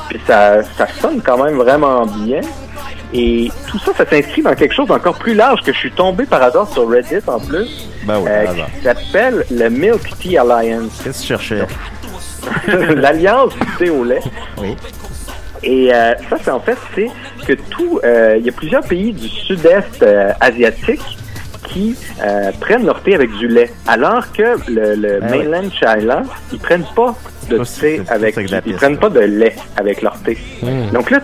[0.10, 2.40] Puis ça, ça sonne quand même vraiment bien.
[3.14, 6.26] Et tout ça, ça s'inscrit dans quelque chose d'encore plus large que je suis tombé
[6.26, 8.46] par hasard sur Reddit en plus, Ben oui, euh,
[8.78, 11.02] qui s'appelle le Milk Tea Alliance.
[11.04, 11.68] Qu'est-ce que tu cherchais?
[12.96, 14.22] L'alliance du thé au lait.
[14.58, 14.76] Oui.
[15.64, 17.10] Et euh, ça, c'est en fait, c'est
[17.46, 21.02] que tout, euh, il y a plusieurs pays du sud-est euh, asiatique
[21.68, 21.96] qui
[22.60, 25.38] prennent leur thé avec du lait, alors que le, le oui.
[25.48, 27.16] mainland China, ils prennent pas
[27.50, 30.38] de thé avec, ils prennent pas de lait avec leur thé.
[30.62, 30.90] Hmm.
[30.92, 31.22] Donc là,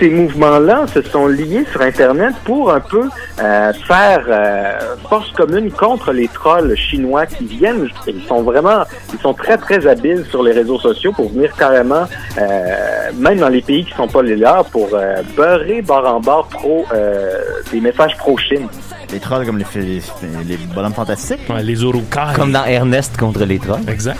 [0.00, 3.04] ces mouvements-là se sont liés sur Internet pour un peu
[3.40, 7.86] euh, faire euh, force commune contre les trolls chinois qui viennent.
[8.08, 8.82] Ils sont vraiment,
[9.12, 12.06] ils sont très très habiles sur les réseaux sociaux pour venir carrément,
[12.38, 16.18] euh, même dans les pays qui sont pas les leurs, pour euh, beurrer bord en
[16.20, 17.30] bord pro euh,
[17.70, 18.66] des messages pro Chine.
[19.12, 20.00] Les trolls comme les, les,
[20.48, 21.40] les bonhommes fantastiques.
[21.50, 22.32] Ouais, les Urukai.
[22.34, 23.80] Comme dans Ernest contre les trolls.
[23.88, 24.18] Exact.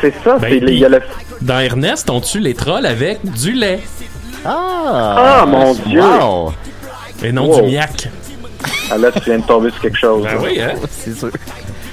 [0.00, 0.36] C'est ça.
[0.38, 1.00] Ben, c'est- il y a le
[1.40, 3.80] Dans Ernest, on tue les trolls avec du lait.
[4.44, 5.40] Ah!
[5.42, 6.00] Ah, mon Dieu!
[6.00, 6.52] Wow!
[7.22, 7.62] Et non Wow.
[7.62, 8.08] du miac.
[8.90, 10.24] Ah, là, tu viens de tomber sur quelque chose.
[10.24, 10.40] Ben là.
[10.42, 10.72] oui, hein?
[10.90, 11.30] C'est sûr.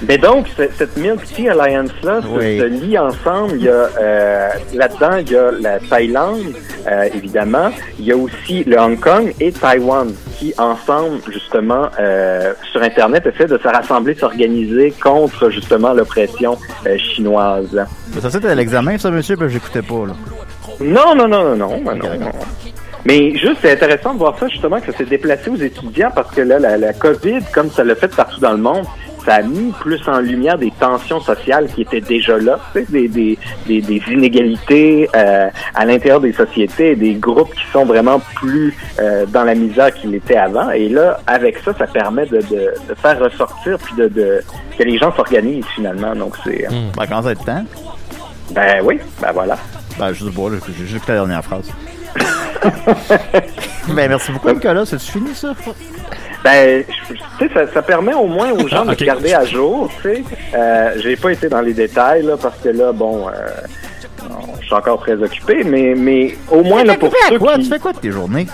[0.06, 2.58] Mais donc, ce- cette Milk Tea Alliance-là se- Oui.
[2.58, 3.52] se lie ensemble.
[3.56, 6.40] Il y a euh, là-dedans, il y a la Thaïlande,
[6.88, 7.70] euh, évidemment.
[8.00, 13.24] Il y a aussi le Hong Kong et Taïwan qui, ensemble, justement, euh, sur Internet,
[13.26, 17.86] essaient de se rassembler, s'organiser contre, justement, l'oppression euh, chinoise.
[18.20, 20.14] Ça, c'était à l'examen, ça, monsieur, puis j'écoutais pas, là.
[20.80, 22.30] Non, non, non, non, non, non, non, non.
[23.04, 26.30] Mais juste, c'est intéressant de voir ça, justement, que ça s'est déplacé aux étudiants parce
[26.34, 28.84] que là, la, la COVID, comme ça l'a fait partout dans le monde,
[29.24, 33.38] ça a mis plus en lumière des tensions sociales qui étaient déjà là, des, des,
[33.66, 39.24] des, des inégalités euh, à l'intérieur des sociétés, des groupes qui sont vraiment plus euh,
[39.26, 40.70] dans la misère qu'ils l'étaient avant.
[40.70, 44.42] Et là, avec ça, ça permet de, de, de faire ressortir puis de, de
[44.76, 46.14] que les gens s'organisent finalement.
[46.14, 47.64] Donc c'est, euh, Ben, être temps?
[48.50, 49.56] ben oui, ben voilà.
[50.02, 51.70] Ben, pas, là, j'ai juste la dernière phrase.
[53.88, 54.84] ben, merci beaucoup, Nicolas.
[54.84, 55.54] C'est fini, ça?
[56.42, 59.44] Ben, tu sais, ça, ça permet au moins aux gens Ah, de se garder à
[59.44, 60.24] jour, tu sais.
[60.54, 63.32] Euh, j'ai pas été dans les détails, là, parce que là, bon, euh,
[64.60, 67.54] je suis encore très occupé, mais, mais au moins, là, pour ceux quoi?
[67.54, 67.62] qui...
[67.62, 68.46] Tu fais quoi de tes journées?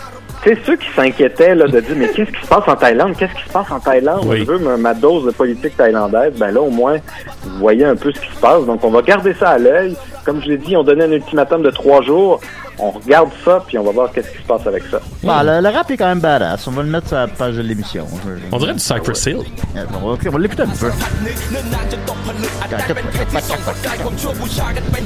[0.42, 3.14] Tu sais, ceux qui s'inquiétaient là, de dire mais qu'est-ce qui se passe en Thaïlande,
[3.18, 4.38] qu'est-ce qui se passe en Thaïlande, Oui.
[4.40, 6.96] je veux ma, ma dose de politique thaïlandaise, ben là au moins
[7.44, 8.64] vous voyez un peu ce qui se passe.
[8.64, 9.96] Donc on va garder ça à l'œil.
[10.24, 12.40] Comme je l'ai dit, on donnait un ultimatum de trois jours.
[12.80, 15.00] On regarde ça puis on va voir qu'est-ce qui se passe avec ça.
[15.24, 16.66] Ben, le, le rap est quand même badass.
[16.68, 18.06] On va le mettre sur la page de l'émission.
[18.52, 19.38] On dirait du Cypress Hill.
[19.76, 20.90] Euh, On va, on va l'écouter un peu.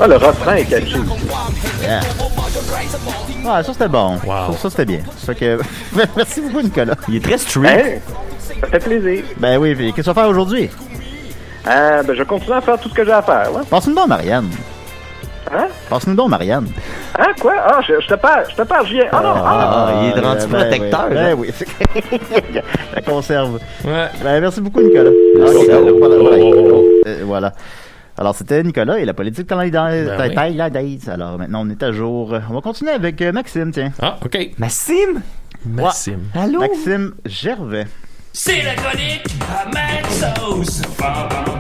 [0.00, 0.96] Ah, le refrain est catchy.
[1.82, 2.00] Yeah.
[3.44, 4.18] Ouais, ça c'était bon.
[4.24, 4.52] Wow.
[4.52, 5.00] Ça, ça, c'était bien.
[5.16, 5.58] Ça fait que...
[6.16, 6.94] Merci beaucoup, Nicolas.
[7.08, 8.00] Il est très street.
[8.06, 8.12] Hein?
[8.60, 9.24] Ça fait plaisir.
[9.38, 10.70] Ben oui, qu'est-ce qu'on va faire aujourd'hui?
[11.66, 13.50] Euh, ben, je continue à faire tout ce que j'ai à faire.
[13.52, 13.60] Là.
[13.68, 14.48] Passe-nous donc, Marianne.
[15.54, 15.68] Hein?
[15.90, 16.66] Passe-nous donc, Marianne.
[17.18, 17.26] Hein?
[17.40, 17.52] Quoi?
[17.58, 19.08] Ah, je, je te parle, je te parle, j'y ai.
[19.12, 19.32] Ah non!
[19.36, 21.14] Ah, Ah, il est rendu ben protecteur, oui.
[21.14, 21.50] Ben oui.
[22.94, 23.58] La conserve.
[23.84, 24.06] Ouais.
[24.24, 25.10] Ben, merci beaucoup, Nicolas.
[25.36, 25.56] Merci.
[25.56, 26.36] Ok, alors, voilà, voilà.
[26.40, 26.70] Oh, oh,
[27.04, 27.08] oh.
[27.08, 27.52] Euh, voilà.
[28.16, 31.04] Alors, c'était Nicolas et la politique thaïlandaise.
[31.06, 31.12] Ben.
[31.12, 32.34] Alors, maintenant, on est à jour.
[32.50, 33.92] On va continuer avec euh, Maxime, tiens.
[34.00, 34.50] Ah, OK.
[34.58, 35.20] Maxime?
[35.66, 36.20] Maxime.
[36.34, 36.60] Allô?
[36.60, 37.86] Maxime Gervais.
[38.32, 40.80] C'est la chronique à Maxos.
[40.98, 41.51] Youpi!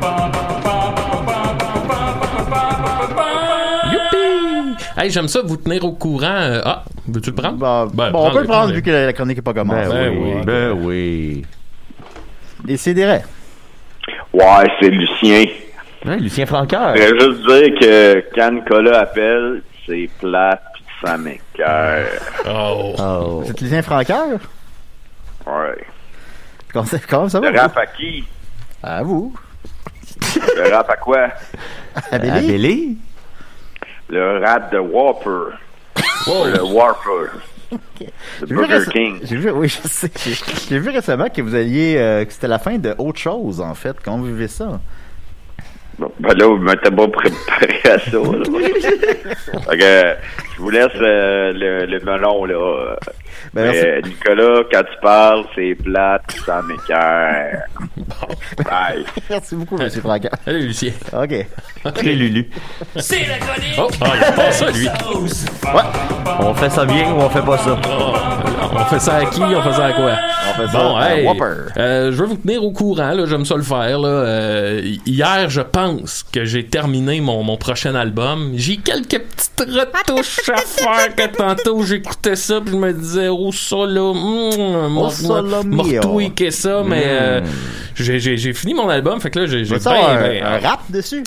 [5.02, 6.26] Hey, j'aime ça vous tenir au courant.
[6.28, 7.56] euh, Ah, veux-tu le prendre?
[7.58, 9.90] Bah, Ben, bon, on peut le prendre vu que la, chronique n'est pas commencée.
[9.90, 10.44] Ben oui.
[10.46, 11.46] Ben oui.
[12.68, 15.44] Et c'est des Ouais, c'est Lucien.
[16.06, 16.96] Ouais, Lucien Franqueur.
[16.96, 22.06] Je voudrais juste dire que quand Nicolas appelle, c'est plate pis ça m'écoeure.
[22.46, 22.94] Oh.
[22.96, 23.42] Oh.
[23.44, 24.38] C'est Lucien Franqueur?
[25.48, 25.84] Ouais.
[26.72, 27.50] Comment ça, comment ça va?
[27.50, 28.22] Le rap à qui?
[28.80, 29.34] À vous.
[30.56, 31.26] Le rap à quoi?
[32.12, 32.98] À Billy?
[34.08, 35.54] Le rap de Whopper.
[36.26, 37.30] Le Whopper.
[37.70, 37.78] Le
[38.40, 39.20] J'ai vu, Burger réce- King.
[39.22, 40.10] j'ai vu, oui, je sais.
[40.68, 43.74] J'ai- vu récemment que vous alliez, euh, que c'était la fin de autre chose, en
[43.74, 43.96] fait.
[44.04, 44.78] Comment vous vivez ça?
[45.98, 48.10] Ben là, vous m'étiez pas préparé à ça.
[48.10, 48.44] Là.
[49.70, 50.16] fait que,
[50.51, 52.96] je vous laisse euh, le, le melon, là.
[53.52, 57.62] Ben, Mais, euh, Nicolas, quand tu parles, c'est plate, ça m'écoeure.
[58.64, 59.04] Bye.
[59.30, 59.90] Merci beaucoup, M.
[59.90, 60.30] Franca.
[60.44, 60.92] Salut, Lucien.
[61.12, 61.46] OK.
[61.94, 62.48] Très Lulu.
[62.96, 64.86] C'est la chronique Oh, ah, il a pas ça, lui.
[65.02, 65.44] Sauce.
[66.40, 67.76] On fait ça bien ou on fait pas ça?
[68.72, 69.42] On fait ça à qui?
[69.42, 70.12] On fait ça à quoi?
[70.50, 71.72] On fait ça Bon, à hey, Whopper.
[71.76, 73.98] euh, je veux vous tenir au courant, là, j'aime ça le faire.
[73.98, 74.08] Là.
[74.08, 78.52] Euh, hier, je pense que j'ai terminé mon, mon prochain album.
[78.54, 83.50] J'ai quelques petites retouches à faire que tantôt j'écoutais ça puis je me disais, oh
[83.52, 85.62] ça là, mm, m'a- ça là,
[86.84, 87.44] mais euh, Mm.
[87.96, 88.18] j'ai-
[88.52, 91.22] fini mon album, fait que là, j'ai ben, avoir un, ben, un rap dessus?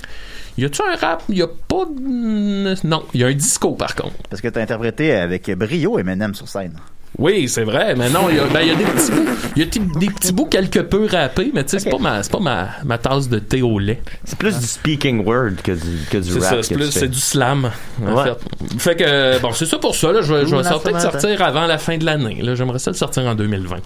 [0.58, 1.22] Y a-tu un rap?
[1.28, 2.88] Y a pas de...
[2.88, 4.16] Non, y a un disco par contre.
[4.30, 6.78] Parce que t'as interprété avec brio Eminem sur scène.
[7.18, 9.26] Oui, c'est vrai, mais non, il y a, ben, il y a des petits bouts,
[9.56, 9.66] il y a
[10.00, 12.70] des, petits bouts quelque peu rappés, mais tu sais, c'est pas ma, c'est pas ma,
[12.84, 14.02] ma tasse de thé au lait.
[14.26, 16.64] C'est plus du speaking word que du, que du C'est rap.
[16.92, 17.72] c'est du slam,
[18.06, 18.24] en Ouais.
[18.26, 18.80] fait.
[18.80, 21.66] Fait que, bon, c'est ça pour ça, là, je vais, je vais peut-être sortir avant
[21.66, 23.78] la fin de l'année, là, j'aimerais ça le sortir en 2020.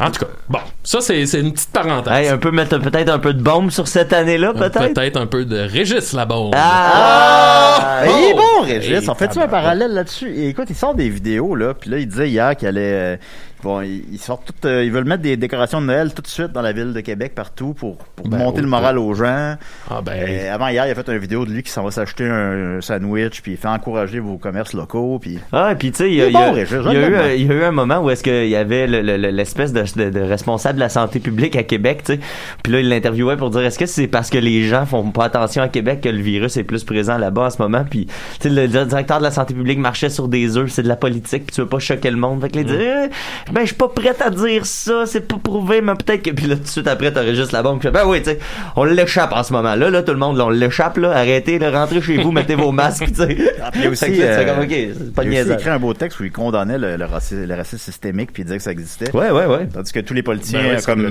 [0.00, 2.12] En tout cas, bon, ça, c'est, c'est une petite parenthèse.
[2.12, 4.94] Hey, un peu mettre peut-être un peu de bombe sur cette année-là, peut-être?
[4.94, 6.50] Peut-être un peu de Régis là-bas.
[6.54, 8.00] Ah!
[8.04, 9.08] Ben, il est bon, Hey, Régis.
[9.08, 9.50] On fait-tu un tabarouette.
[9.50, 10.32] parallèle là-dessus?
[10.34, 11.74] Et écoute, il sort des vidéos, là.
[11.74, 12.80] Puis là, il disait hier qu'il allait...
[13.14, 13.16] euh,
[13.62, 16.52] bon, ils sortent tout, euh, ils veulent mettre des décorations de Noël tout de suite
[16.52, 19.56] dans la ville de Québec, partout, pour, pour Ben, monter le moral aux gens.
[19.90, 21.90] Ah ben, Euh, avant hier, il a fait une vidéo de lui qui s'en va
[21.90, 25.38] s'acheter un, sandwich, puis il fait encourager vos commerces locaux, puis...
[25.52, 26.94] Ah, et puis tu sais, il y a, Il y a- bon, Régis, je il
[26.94, 28.86] y a eu, un- il y a eu un moment où est-ce qu'il y avait
[28.86, 32.14] le- le- le- l'espèce de, de- de responsable de la santé publique à Québec, tu
[32.14, 32.20] sais.
[32.62, 35.24] Puis là, il l'interviewait pour dire est-ce que c'est parce que les gens font pas
[35.24, 37.84] attention à Québec que le virus est plus présent là-bas en ce moment?
[37.88, 40.88] Puis tu sais, le directeur de la santé publique marchait sur des œufs, c'est de
[40.88, 42.40] la politique, puis tu veux pas choquer le monde.
[42.40, 45.80] Fait que dit Eh, ben je suis pas prête à dire ça, c'est pas prouvé,
[45.80, 47.92] mais peut-être que puis là tout de suite après t'aurais juste la bombe qui fait
[47.92, 48.38] ben oui, tu sais,
[48.76, 51.58] on l'échappe en ce moment là, là tout le monde là, on l'échappe là, arrêtez,
[51.58, 53.36] là, rentrez chez vous, mettez vos masques, tu sais.
[53.74, 56.18] Il y a aussi, euh, comme, ok, c'est pas il a écrit un beau texte
[56.20, 59.14] où il condamnait le, le, racisme, le racisme systémique, puis il disait que ça existait.
[59.14, 59.68] Ouais, ouais, ouais.
[59.72, 61.08] Tandis que tous les politiciens, Ben ouais, comme,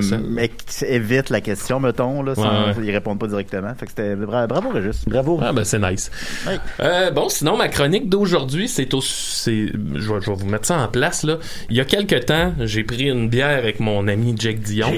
[0.88, 2.84] évitent la question, mettons, là, sans, Ouais, ouais.
[2.84, 3.72] ils répondent pas directement.
[3.78, 5.04] Fait que c'était, bra- bravo, Régis.
[5.06, 5.40] Bravo.
[5.42, 6.10] Ah ben c'est nice.
[6.46, 6.58] Ouais.
[6.80, 10.66] Euh, bon, sinon ma chronique d'aujourd'hui, c'est au, c'est, je vais, je vais vous mettre
[10.66, 11.38] ça en place là.
[11.70, 14.88] Il y a quelques temps, j'ai pris une bière avec mon ami Jack Dion.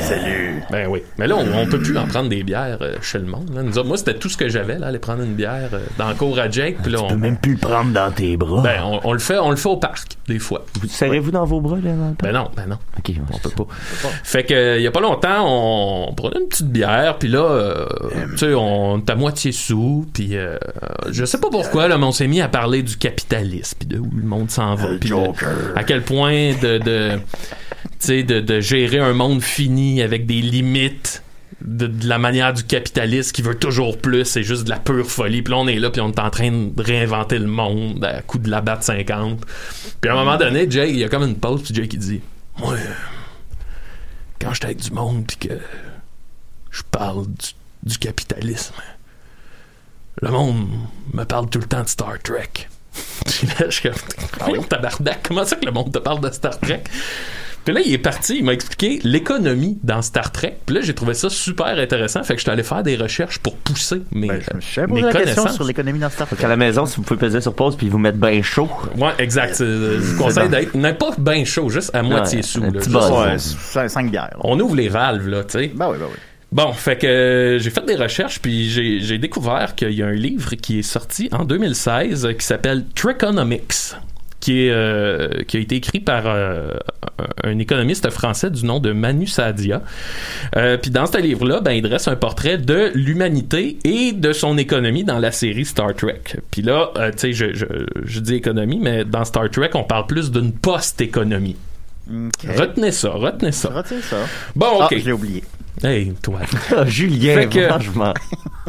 [0.00, 0.62] salut.
[0.70, 1.02] Ben oui.
[1.18, 3.50] Mais là, on, on peut plus en prendre des bières euh, chez le monde.
[3.54, 3.62] Là.
[3.62, 6.08] Nous autres, moi, c'était tout ce que j'avais là, aller prendre une bière euh, dans
[6.08, 6.76] le cours à Jake.
[6.82, 8.62] Puis là, on, plus le prendre dans tes bras.
[8.62, 10.64] ben, on, on le fait, on le fait au parc des fois.
[10.80, 12.16] Vous serrez-vous dans vos bras, là, dans le temps?
[12.22, 12.78] Ben non, ben non.
[12.98, 13.66] Ok, On peut pas.
[14.24, 15.44] Fait que euh, il y a pas longtemps,
[16.08, 17.86] on, prenait une petite bière, puis là, euh,
[18.32, 20.56] tu sais, on est à moitié sous, puis euh,
[21.10, 23.98] je sais pas pourquoi, là, mais on s'est mis à parler du capitalisme, puis de
[23.98, 27.18] où le monde s'en va, de- à quel point de, de
[28.08, 31.22] de, de gérer un monde fini avec des limites.
[31.62, 35.42] De, la manière du capitaliste qui veut toujours plus, c'est juste de la pure folie.
[35.42, 38.22] Puis là, on est là, puis on est en train de réinventer le monde à
[38.22, 39.44] coup de la batte 50.
[40.00, 41.98] Puis à un moment donné, Jake, il y a comme une pause, puis Jake, il
[41.98, 42.20] dit
[42.58, 42.76] Moi,
[44.40, 45.58] quand j'étais avec du monde puis que
[46.70, 47.48] je parle du,
[47.82, 48.74] du capitalisme,
[50.22, 50.66] le monde
[51.12, 52.68] me parle tout le temps de Star Trek.
[53.26, 53.98] Puis là, je suis comme,
[54.46, 56.82] voyons, tabarnak, comment ça que le monde te parle de Star Trek?
[57.62, 60.56] Puis là, il est parti, il m'a expliqué l'économie dans Star Trek.
[60.64, 62.22] Puis là, j'ai trouvé ça super intéressant.
[62.24, 64.86] Fait que j'étais allé faire des recherches pour pousser mes, Ben, je me suis euh,
[64.86, 65.56] posé mes la question connaissances.
[65.56, 66.42] sur l'économie dans Star Fait Trek.
[66.44, 68.68] qu'à la maison, si vous pouvez peser sur pause puis vous mettre bien chaud.
[68.96, 69.56] Ouais, exact.
[69.56, 72.62] C'est- Je vous conseille d'être, n'est pas bien chaud, juste à moitié Ouais, sous.
[72.62, 73.10] un là, petit juste- buzz.
[73.10, 74.30] Ouais, cinq, cinq bières.
[74.32, 74.40] là.
[74.42, 75.70] On ouvre les valves, là, tu sais.
[75.74, 76.16] Ben oui, ben oui.
[76.52, 80.12] Bon, fait que euh, j'ai fait des recherches puis j'ai découvert qu'il y a un
[80.12, 82.84] livre qui est sorti en 2016 euh, qui s'appelle
[84.48, 86.26] est euh, qui a été écrit par
[87.44, 89.82] un économiste français du nom de Manu Sadia.
[90.82, 95.04] Puis dans ce livre-là, ben il dresse un portrait de l'humanité et de son économie
[95.04, 96.22] dans la série Star Trek.
[96.50, 97.46] Puis là, tu sais, je,
[98.02, 101.56] je dis économie, mais dans Star Trek, on parle plus d'une post-économie.
[102.56, 103.68] Retenez ça, retenez ça.
[103.70, 104.16] Retiens ça.
[104.56, 104.98] Bon, Ah, ok.
[104.98, 105.44] je l'ai oublié.
[105.82, 106.40] Hey, toi.
[106.76, 108.12] Ah, Julien, que- franchement.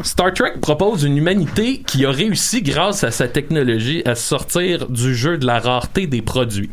[0.04, 5.13] Star Trek propose une humanité qui a réussi grâce à sa technologie à sortir du
[5.13, 6.69] jeu de la rareté des produits.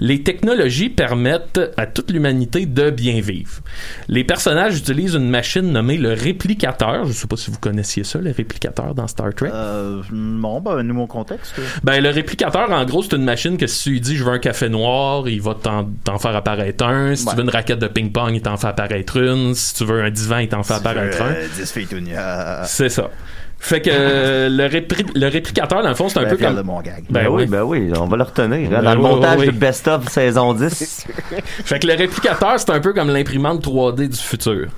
[0.00, 3.60] Les technologies permettent à toute l'humanité de bien vivre.
[4.08, 7.04] Les personnages utilisent une machine nommée le réplicateur.
[7.06, 9.50] Je sais pas si vous connaissiez ça, le réplicateur dans Star Trek.
[9.52, 11.54] Euh, non, ben, nouveau contexte.
[11.84, 14.32] Ben, le réplicateur, en gros, c'est une machine que si tu lui dis je veux
[14.32, 17.14] un café noir, il va t'en, faire apparaître un.
[17.14, 17.30] Si Ouais.
[17.32, 19.54] tu veux une raquette de ping-pong, il t'en fait apparaître une.
[19.54, 21.32] Si tu veux un divan, il t'en fait apparaître un.
[21.32, 22.14] Euh, 10 filles tout nues.
[22.16, 23.10] Ah, C'est ça.
[23.62, 26.56] Fait que euh, le, réplicateur, dans le fond, c'est un Ben, peu comme.
[26.56, 27.04] de mon gag.
[27.10, 27.46] Ben, Ben oui, oui.
[27.46, 28.68] ben oui, on va le retenir.
[28.70, 31.06] hein, Ben dans le oui, montage oui, de Best of saison 10.
[31.66, 34.68] Fait que le réplicateur, c'est un peu comme l'imprimante 3D du futur.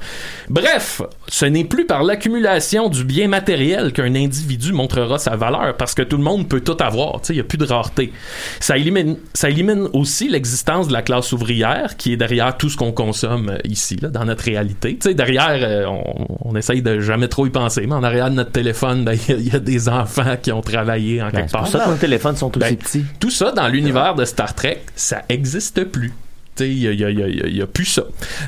[0.50, 5.94] Bref, ce n'est plus par l'accumulation du bien matériel qu'un individu montrera sa valeur, parce
[5.94, 8.12] que tout le monde peut tout avoir, tu sais, il n'y a plus de rareté.
[8.58, 12.76] Ça élimine, ça élimine aussi l'existence de la classe ouvrière, qui est derrière tout ce
[12.76, 14.96] qu'on consomme euh, ici, là, dans notre réalité.
[15.00, 18.28] Tu sais, derrière, euh, on, on essaye de jamais trop y penser, mais en arrière
[18.28, 18.71] de notre téléphone,
[19.04, 21.62] ben, il y y, a des enfants qui ont travaillé en Ben, quelque c'est part.
[21.62, 23.04] pour ça que nos téléphones sont aussi Ben, petits.
[23.20, 26.12] Tout ça, dans l'univers de Star Trek, ça existe plus.
[26.54, 27.86] Tu sais, il y a, y a- y a- y a- il y a plus
[27.86, 28.02] ça.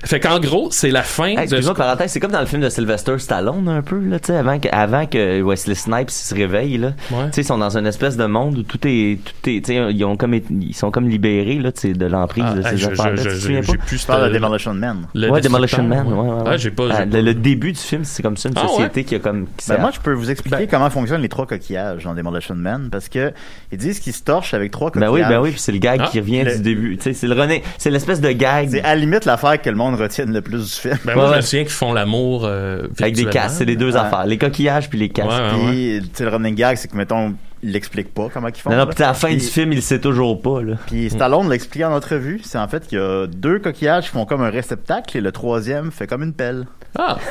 [0.05, 1.73] Fait qu'en gros, c'est la fin Hey, de...
[1.73, 4.59] Parenthèse, c'est comme dans le film de Sylvester Stallone, un peu, là, tu sais, avant
[4.59, 6.93] que, avant que Wesley Snipes se réveille, là.
[7.09, 10.05] Tu sais, ils sont dans une espèce de monde où tout est, tout est, ils
[10.05, 13.23] ont comme, ils sont comme libérés, là, de l'emprise Ah, de ces affaires-là.
[13.39, 15.07] j'ai plus de Demolition Man.
[15.15, 16.43] Le ouais, Demolition Man, ouais, ouais, ouais.
[16.47, 16.85] Ah, j'ai pas...
[16.91, 19.05] Ah, le, le début du film, c'est comme ça, une Ah, société ouais?
[19.05, 21.47] qui a comme, qui Ben, s'est- moi, je peux vous expliquer comment fonctionnent les trois
[21.47, 23.33] coquillages dans Demolition Man parce que
[23.73, 25.29] ils disent qu'ils se torchent avec trois Ben coquillages.
[25.31, 26.09] oui, ben oui, puis c'est le gag Ah.
[26.13, 26.97] qui revient Le- du début.
[26.99, 29.71] Tu sais, c'est le René, c'est l'espèce de gag C'est à la limite l'affaire que
[29.71, 30.99] le monde retienne le plus du film.
[31.05, 33.57] Ben, moi, Ouais, je me souviens qu'ils font l'amour euh, avec des casques.
[33.59, 34.01] C'est les deux Ouais.
[34.01, 35.31] affaires, les coquillages puis les casques.
[35.31, 35.71] Ouais, ouais, ouais.
[36.01, 38.69] Puis, tu sais, le running gag, c'est que, mettons, il l'explique pas comment ils font.
[38.71, 40.75] Non, non, puis à la fin Puis- du film, il sait toujours pas, là.
[40.87, 44.27] Puis Stallone l'explique en entrevue, c'est en fait qu'il y a deux coquillages qui font
[44.27, 46.67] comme un réceptacle et le troisième fait comme une pelle.
[46.99, 47.17] Ah!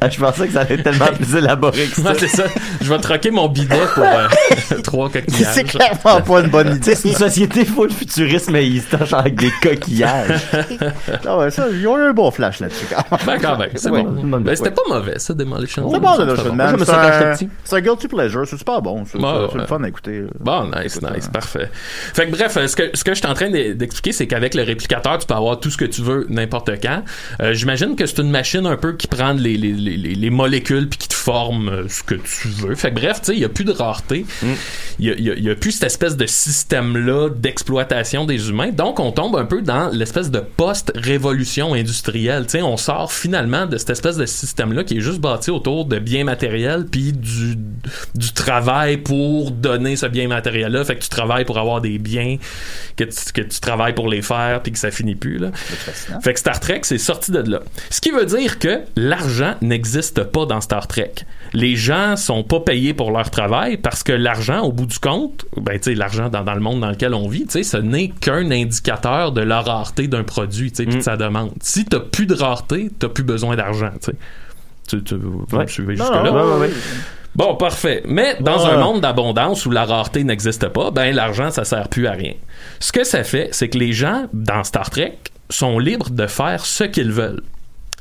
[0.00, 2.10] Ah, je pensais que ça allait être tellement plus élaboré que ça.
[2.10, 2.44] Ouais, c'est ça.
[2.80, 4.28] Je vais troquer mon bidet pour euh,
[4.82, 5.52] trois coquillages.
[5.54, 6.94] C'est clairement pas une bonne idée.
[6.94, 10.40] C'est une société full futuriste, mais ils se torchent avec des coquillages.
[11.26, 13.20] Ah ouais, ça, ils ont eu un bon flash là-dessus quand même.
[13.26, 14.02] Ben, quand même, c'est Oui.
[14.02, 14.38] bon.
[14.40, 16.76] Ben, c'était pas mauvais, ça, Demolition C'est bon, Demolition Man.
[16.76, 17.48] Me C'est un- petit.
[17.64, 19.04] c'est un guilty pleasure, c'est super bon.
[19.10, 19.48] C'est ouais.
[19.54, 20.24] le fun à écouter.
[20.40, 21.70] Bon, nice, nice, parfait.
[22.14, 24.26] Fait que bref, euh, ce que, ce que je suis en train de- d'expliquer, c'est
[24.26, 27.02] qu'avec le réplicateur, tu peux avoir tout ce que tu veux n'importe quand.
[27.42, 30.30] Euh, J'imagine que c'est une machine un peu qui prend les, les, les, les- les
[30.30, 32.74] molécules puis qui te forme euh, ce que tu veux.
[32.74, 34.24] Fait que bref, tu sais, il y a plus de rareté.
[34.98, 38.70] Il a, il y a- y a plus cette espèce de système-là d'exploitation des humains.
[38.70, 42.44] Donc, on tombe un peu dans l'espèce de post-révolution industrielle.
[42.44, 45.84] Tu sais, on sort finalement de cette espèce de système-là qui est juste bâti autour
[45.84, 47.56] de biens matériels puis du,
[48.14, 50.84] du travail pour donner ce bien matériel-là.
[50.84, 52.36] Fait que tu travailles pour avoir des biens,
[52.96, 55.50] que tu, que tu travailles pour les faire puis que ça finit plus, là.
[56.22, 57.60] Fait que Star Trek, c'est sorti de là.
[57.90, 61.12] Ce qui veut dire que l'argent n'existe pas dans Star Trek.
[61.52, 65.44] Les gens sont pas payés pour leur travail parce que l'argent, au bout du compte,
[65.56, 68.50] ben, tu l'argent dans, dans le monde dans lequel on vit, tu ce n'est qu'un
[68.50, 71.52] indicateur de la rareté d'un produit, tu sais, puis de sa demande.
[71.60, 74.12] Si t'as plus de rareté, t'as plus besoin d'argent, tu.
[74.88, 76.32] Tu, tu, vous me suivez jusque-là?
[76.32, 76.70] ouais, ouais, ouais.
[77.34, 78.02] Bon, parfait.
[78.06, 82.06] Mais dans un monde d'abondance où la rareté n'existe pas, ben l'argent, ça sert plus
[82.06, 82.32] à rien.
[82.80, 85.18] Ce que ça fait, c'est que les gens, dans Star Trek,
[85.50, 87.42] sont libres de faire ce qu'ils veulent.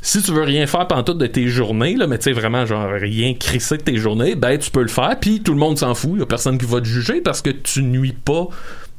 [0.02, 2.66] Si tu veux rien faire pendant toutes de tes journées, là, mais tu sais vraiment
[2.66, 5.78] genre rien crisser de tes journées, ben tu peux le faire, puis tout le monde
[5.78, 8.48] s'en fout, y a personne qui va te juger parce que tu nuis pas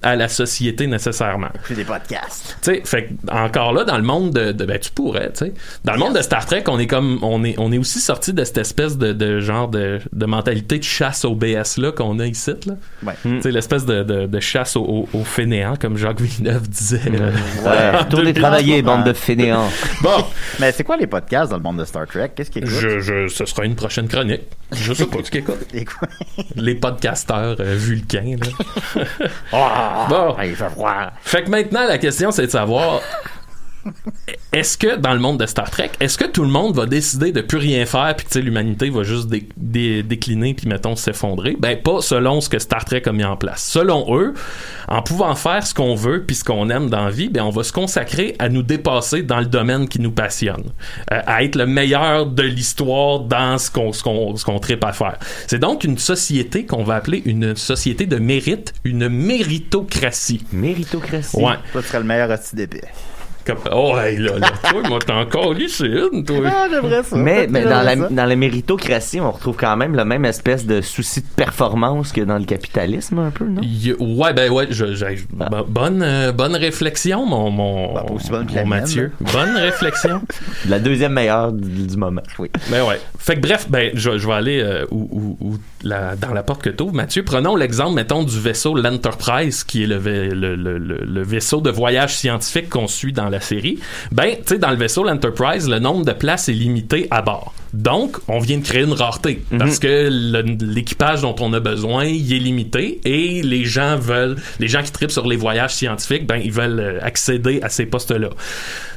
[0.02, 1.48] à la société nécessairement.
[1.66, 2.56] C'est des podcasts.
[2.62, 5.54] Tu sais, fait encore là, dans le monde de, de- ben, tu pourrais, tu sais.
[5.84, 8.32] Dans le monde de Star Trek, on est comme, on est, on est aussi sorti
[8.32, 12.18] de cette espèce de, de genre de, de mentalité de chasse au BS là qu'on
[12.20, 12.74] a ici, là.
[13.02, 13.14] Ouais.
[13.22, 17.00] Tu sais, l'espèce de, de, de chasse au, au, au fainéant, comme Jacques Villeneuve disait.
[17.08, 17.32] euh,
[17.64, 18.34] Ouais, en retournez 2000.
[18.42, 19.68] travailler, bande de fainéants.
[20.02, 20.24] Bon,
[20.60, 22.30] Mais c'est quoi les podcasts dans le monde de Star Trek?
[22.36, 24.42] Qu'est-ce qu'ils je, je, ce sera une prochaine chronique.
[24.72, 25.66] Je sais pas ce qu'il écoute.
[25.74, 26.06] Et quoi?
[26.54, 29.04] Les podcasteurs euh, vulcains, là.
[29.52, 30.36] Ah, Bon.
[30.42, 31.10] il fait froid.
[31.22, 33.00] Fait que maintenant, la question, c'est de savoir
[34.52, 37.32] est-ce que dans le monde de Star Trek, est-ce que tout le monde va décider
[37.32, 41.56] de plus rien faire puis que l'humanité va juste dé- dé- décliner puis mettons s'effondrer?
[41.58, 43.62] Ben pas selon ce que Star Trek a mis en place.
[43.64, 44.34] Selon eux,
[44.88, 47.50] en pouvant faire ce qu'on veut puis ce qu'on aime dans la vie, ben on
[47.50, 50.64] va se consacrer à nous dépasser dans le domaine qui nous passionne,
[51.12, 55.18] Euh, à être le meilleur de l'histoire dans ce qu'on ce tripe à faire.
[55.46, 60.44] C'est donc une société qu'on va appeler une société de mérite, une méritocratie.
[60.52, 61.36] Méritocratie.
[61.36, 61.54] Ouais.
[61.72, 62.80] Toi, tu serais le meilleur d'épée.
[63.48, 66.36] Comme, oh, hey, là, là, toi, moi, encore lu, c'est une, toi.
[66.46, 67.16] Ah, j'aimerais ça.
[67.16, 68.08] Mais, mais dans, la, ça.
[68.10, 72.20] dans la méritocratie, on retrouve quand même le même espèce de souci de performance que
[72.20, 73.62] dans le capitalisme, un peu, non?
[73.62, 78.28] Il- ouais, ben ouais, je, je- bo- bonne, euh, bonne réflexion, mon, mon, Bah, aussi
[78.30, 79.12] bonne mon la Mathieu.
[79.32, 80.20] Bonne réflexion.
[80.68, 82.50] La deuxième meilleure du, du moment, oui.
[82.70, 83.00] Ben ouais.
[83.18, 85.08] Fait que bref, ben je, je vais aller euh, où-
[85.40, 86.92] où- où la- dans la porte que t'ouvres.
[86.94, 91.22] Mathieu, prenons l'exemple, mettons, du vaisseau l'Enterprise, qui est le, vai- le, le- le- le
[91.22, 93.78] vaisseau de voyage scientifique qu'on suit dans la série.
[94.12, 97.54] Ben, tu sais, dans le vaisseau l'Enterprise, le nombre de places est limité à bord.
[97.74, 102.32] Donc, on vient de créer une rareté parce que l'équipage dont on a besoin, il
[102.32, 106.40] est limité et les gens veulent, les gens qui tripent sur les voyages scientifiques, ben
[106.42, 108.30] ils veulent euh, accéder à ces postes-là.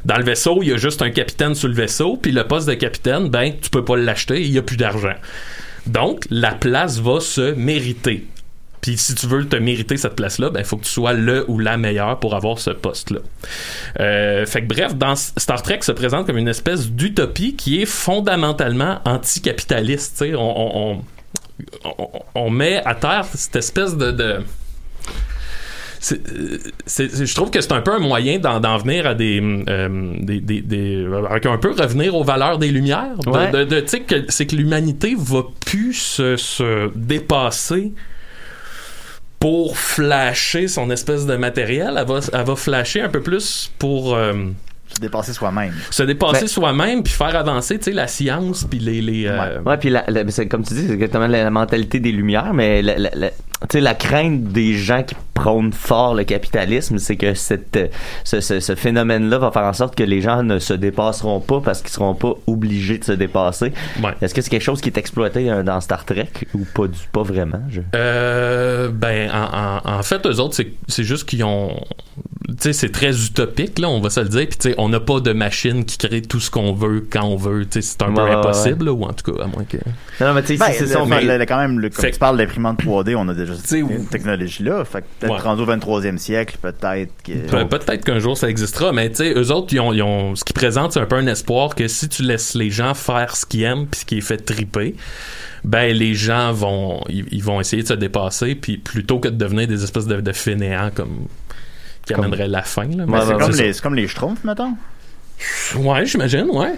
[0.06, 2.68] Dans le vaisseau, il y a juste un capitaine sur le vaisseau, puis le poste
[2.68, 5.16] de capitaine, ben tu peux pas l'acheter, il y a plus d'argent.
[5.88, 8.26] Donc, la place va se mériter.
[8.82, 11.46] Puis si tu veux te mériter cette place-là, ben il faut que tu sois le
[11.48, 13.20] ou la meilleure pour avoir ce poste-là.
[14.00, 17.86] Euh, fait que bref, dans Star Trek se présente comme une espèce d'utopie qui est
[17.86, 20.24] fondamentalement anticapitaliste.
[20.36, 21.02] On, on,
[21.86, 24.40] on, on- met à terre cette espèce de,
[26.02, 30.62] je trouve que c'est un peu un moyen d'en, venir à des, euh, des, des,
[30.62, 33.86] des- avec un peu revenir aux valeurs des lumières De- Ouais.
[34.30, 37.94] c'est que l'humanité va plus se, se dépasser
[39.42, 44.16] pour flasher son espèce de matériel elle va, elle va flasher un peu plus pour
[44.16, 44.34] euh,
[44.94, 45.74] Se dépasser soi-même.
[45.90, 49.60] se dépasser Ben- soi-même puis faire avancer tu sais la science puis les, les euh,
[49.66, 50.04] Ouais, puis la,
[50.50, 53.38] comme tu dis, c'est exactement la, la mentalité des Lumières, mais la, la- la- tu
[53.74, 57.88] sais, la crainte des gens qui prônent fort le capitalisme, c'est que cette, euh,
[58.24, 61.62] ce, ce- ce phénomène-là va faire en sorte que les gens ne se dépasseront pas
[61.62, 63.74] parce qu'ils seront pas obligés de se dépasser.
[64.04, 64.12] Ouais.
[64.22, 67.00] Est-ce que c'est quelque chose qui est exploité euh, dans Star Trek ou pas du
[67.12, 67.62] pas vraiment?
[67.70, 67.82] Je...
[67.96, 71.76] Euh, ben, en, en, en fait, eux autres, c'est, c'est juste qu'ils ont.
[72.50, 74.46] Tu sais, c'est très utopique, là, on va se le dire.
[74.48, 77.24] Puis, tu sais, on n'a pas de machine qui crée tout ce qu'on veut quand
[77.24, 77.66] on veut.
[77.66, 79.64] Tu sais, c'est un Ouais, peu ouais, impossible, là, ou en tout cas, à moins
[79.64, 79.78] que.
[80.20, 82.02] Non, non, mais tu sais, Ben, c'est c'est ça, le- mais- quand même, le, comme
[82.04, 84.84] Fait- tu parles d'imprimante 3D, on a déjà sais, cette technologie-là.
[84.86, 85.50] Fait que peut-être Ouais.
[85.50, 87.64] rendu au 23e siècle, peut-être que...
[87.66, 90.44] Peut-être qu'un jour ça existera, mais tu sais, eux autres, ils ont, ils ont- ce
[90.44, 93.46] qu'ils présentent, c'est un peu un espoir que si tu laisses les gens faire ce
[93.46, 94.96] qu'ils aiment puis ce qui est fait triper,
[95.64, 99.36] ben les gens vont, ils, ils vont essayer de se dépasser, puis plutôt que de
[99.36, 101.28] devenir des espèces de, de fainéants comme
[102.06, 102.88] qui Comme- amèneraient la fin.
[102.88, 104.74] Là, Ben, Mais comme, c'est comme les Schtroumpfs, mettons.
[105.76, 106.74] Ouais, j'imagine, ouais.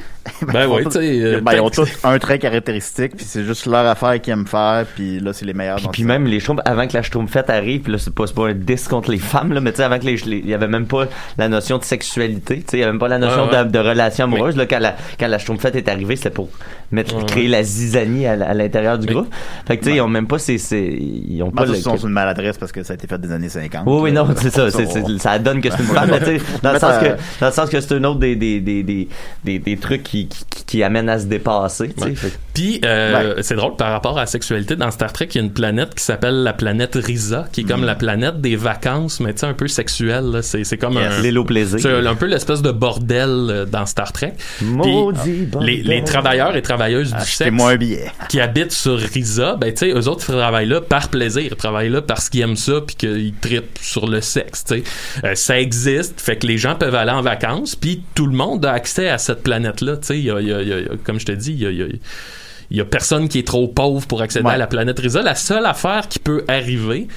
[0.48, 1.22] Ben ouais, tous- tu sais.
[1.22, 4.48] euh, ben, ils ont tous un trait caractéristique, puis c'est juste leur affaire qu'ils aiment
[4.48, 7.50] faire, puis là, c'est les meilleurs Puis, puis même les Schtroumpfs, avant que la Schtroumpfette
[7.50, 9.78] arrive, puis là, c'est pas, c'est pas un diss contre les femmes, là, mais tu
[9.78, 11.06] sais, avant que les, il y avait même pas
[11.38, 13.48] la notion de sexualité, tu sais, il y avait même pas la notion.
[13.48, 16.50] De, de relation amoureuse, là, quand la, quand la Schtroumpfette est arrivée, c'était pour
[16.92, 19.34] mettre, créer la zizanie à, l'intérieur du Mais- groupe.
[19.68, 20.98] Fait que, tu sais, ils ont même pas ces, ces-
[21.28, 23.32] ils ont Ben, pas le, sont une maladresse parce que ça a été fait des
[23.32, 23.84] années 50.
[23.86, 24.68] oui, oui, non, c'est ça,
[25.20, 27.10] ça donne que c'est une femme, mais tu sais, dans le sens que,
[27.42, 30.84] dans le sens que c'est un autre des, des, des, des trucs qui, qui, qui
[30.84, 31.94] amènent à se dépasser.
[31.98, 32.14] Ouais.
[32.54, 35.44] Puis, euh, c'est drôle, par rapport à la sexualité, dans Star Trek, il y a
[35.44, 37.68] une planète qui s'appelle la planète Risa, qui est Mm.
[37.68, 40.40] comme la planète des vacances, mais tu sais, un peu sexuelle.
[40.44, 41.22] C'est, comme un...
[41.46, 41.80] Plaisir.
[41.82, 44.34] C'est un peu l'espèce de bordel euh, dans Star Trek.
[44.62, 46.04] Maudit les, les bordel.
[46.04, 48.12] travailleurs et travailleuses du sexe un billet.
[48.30, 51.90] qui habitent sur Risa, ben tu sais, eux autres travaillent là par plaisir, ils travaillent
[51.90, 54.84] là parce qu'ils aiment ça puis qu'ils trippent sur le sexe, tu sais.
[55.24, 58.66] Euh, ça existe, fait que les gens peuvent aller en vacances, puis tout le monde
[58.66, 60.20] a accès à cette planète-là, tu sais.
[60.20, 61.66] Il y a, il y a- il y a- comme je te dis, il y
[61.66, 64.54] a, il y personne qui est trop pauvre pour accéder Ouais.
[64.54, 65.22] à la planète Risa.
[65.22, 67.08] La seule affaire qui peut arriver,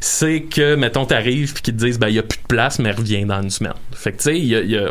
[0.00, 2.78] c'est que, mettons, t'arrives puis qu'ils te disent, ben, il y a plus de place,
[2.78, 3.74] mais reviens dans une semaine.
[3.92, 4.90] Fait que, tu sais, il y a, il y a-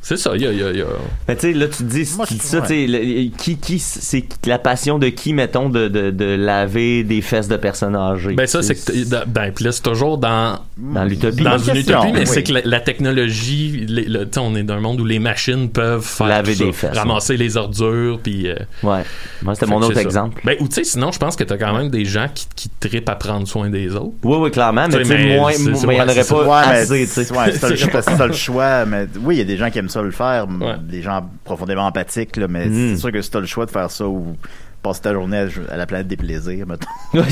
[0.00, 0.86] c'est ça, il y a, il y a- il y a-
[1.28, 2.62] Mais tu sais, là, tu dis, Moi, tu je- dis ça, ouais.
[2.66, 7.04] tu sais, le- qui, qui, c'est la passion de qui, mettons, de, de, de laver
[7.04, 8.32] des fesses de personnes âgées?
[8.34, 11.42] Ben ça, c'est que ben puis là c'est toujours dans Dans l'utopie.
[11.42, 12.26] dans une question, utopie, mais oui.
[12.26, 15.68] c'est que la, la technologie, tu sais, on est dans un monde où les machines
[15.68, 18.48] peuvent faire Laver tout ça, des fesses, ramasser les ordures, puis.
[18.48, 19.02] euh, Ouais.
[19.42, 20.02] Moi, c'était mon autre ça.
[20.02, 20.40] exemple.
[20.44, 22.68] Ben ou tu sais, sinon je pense que t'as quand même des gens qui, qui
[22.80, 24.12] trippent à prendre soin des autres.
[24.22, 26.60] Oui, oui, clairement, mais Tu sais, moins, c'est- moins- c'est- il y en aurait pas
[26.60, 27.34] assez, tu c'est sais.
[27.36, 29.56] ouais, c'est ça le choix, c'est ça le choix, mais oui, il y a des
[29.56, 30.74] gens qui aiment ça le faire, Ouais.
[30.82, 32.90] des gens profondément empathiques, là, mais Mm.
[32.94, 34.36] c'est sûr que si t'as le choix de faire ça ou
[34.82, 35.38] passer ta journée
[35.70, 36.86] à, à la planète des plaisirs, mettons.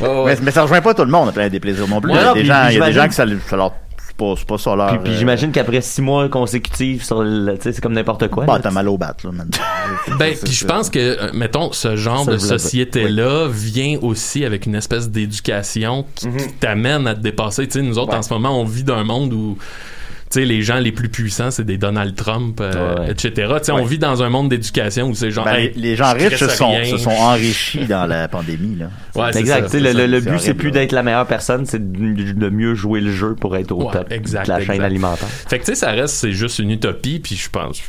[0.00, 0.24] Ouais.
[0.26, 2.12] Mais, mais ça rejoint pas tout le monde, la planète des plaisirs non plus.
[2.12, 3.56] Ouais, il y a des gens, y a des j'imagine- gens que ça, le- ça
[3.56, 4.88] leur, c'est pas, pas ça leur.
[4.90, 7.24] Puis, puis euh, j'imagine qu'après six mois consécutifs sur
[7.60, 8.44] c'est comme n'importe quoi.
[8.44, 9.30] Bah, t'as mal au bat, là.
[10.18, 14.66] Ben, puis je pense que, euh, mettons, ce genre Ça, de société-là vient aussi avec
[14.66, 16.36] une espèce d'éducation qui, Mhm.
[16.36, 17.66] qui t'amène à te dépasser.
[17.66, 18.18] Tu sais, nous autres, Ouais.
[18.18, 19.58] en ce moment, on vit dans un monde où,
[20.34, 23.10] sais, les gens les plus puissants, c'est des Donald Trump, euh, Ouais.
[23.10, 23.30] etc.
[23.58, 26.12] Tu sais, on vit dans un monde d'éducation où c'est genre, Ben, hey, les, gens
[26.12, 28.76] riches se sont, se enrichis dans la pandémie.
[28.76, 28.90] Là.
[29.14, 29.68] Ouais, c'est exact.
[29.70, 29.98] ça, le, ça.
[29.98, 33.12] le- le but, c'est plus d'être la meilleure personne, c'est de, de mieux jouer le
[33.12, 34.84] jeu pour être au Ouais, top exact, de la chaîne exact.
[34.84, 35.28] alimentaire.
[35.28, 37.80] Fait que tu sais, ça reste, c'est juste une utopie, puis je pense,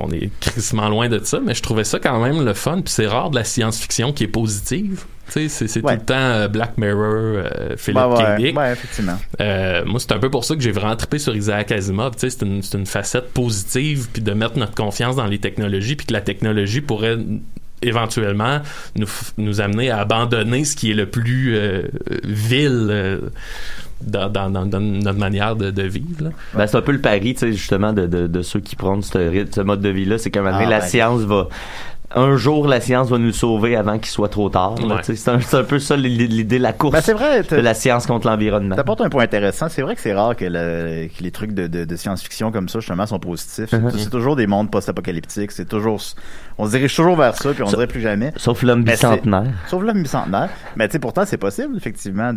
[0.00, 2.92] on est crissement loin de ça, mais je trouvais ça quand même le fun, puis
[2.92, 5.04] c'est rare de la science-fiction qui est positive.
[5.30, 5.94] Tu sais, c'est, Ouais.
[5.94, 8.36] tout le temps euh, Black Mirror, euh, Philip Ben ouais, K.
[8.42, 8.58] Dick.
[8.58, 9.18] ouais, effectivement.
[9.40, 12.12] Euh, moi, c'est un peu pour ça que j'ai vraiment trippé sur Isaac Asimov.
[12.14, 15.38] Tu sais, c'est une, c'est une facette positive, puis de mettre notre confiance dans les
[15.38, 17.16] technologies, puis que la technologie pourrait
[17.84, 18.60] éventuellement
[18.96, 19.06] nous,
[19.38, 21.82] nous amener à abandonner ce qui est le plus euh,
[22.24, 23.18] vil euh,
[24.02, 26.30] dans, dans- dans- dans notre manière de, de vivre.
[26.54, 29.80] Ben, c'est un peu le pari, justement, de, de, de ceux qui prennent ce, mode
[29.80, 30.18] de vie-là.
[30.18, 31.48] C'est qu'à un moment donné, Ah, la science va.
[32.14, 34.74] Un jour, la science va nous sauver avant qu'il soit trop tard.
[34.82, 34.96] Ouais.
[35.02, 38.76] C'est un, peu ça l'idée, la course Ben, vrai, de la science contre l'environnement.
[38.76, 39.68] T'apportes un point intéressant.
[39.68, 42.68] C'est vrai que c'est rare que, le- que les trucs de, de, de science-fiction comme
[42.68, 43.72] ça, justement, sont positifs.
[43.72, 43.92] Mhm.
[43.96, 45.52] C'est toujours des mondes post-apocalyptiques.
[45.52, 46.00] C'est toujours,
[46.58, 48.32] on se dirige toujours vers ça, puis on Ça- dirait plus jamais.
[48.36, 49.44] Sauf l'homme bicentenaire.
[49.68, 50.50] Sauf l'homme bicentenaire.
[50.76, 52.32] Mais tu sais, pourtant, c'est possible, effectivement,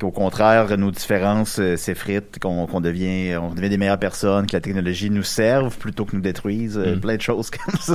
[0.00, 4.56] qu'au contraire, nos différences euh, s'effritent, qu'on qu'on devient, on devient des meilleures personnes, que
[4.56, 7.00] la technologie nous serve plutôt que nous détruise, euh, Mm.
[7.00, 7.94] plein de choses comme ça.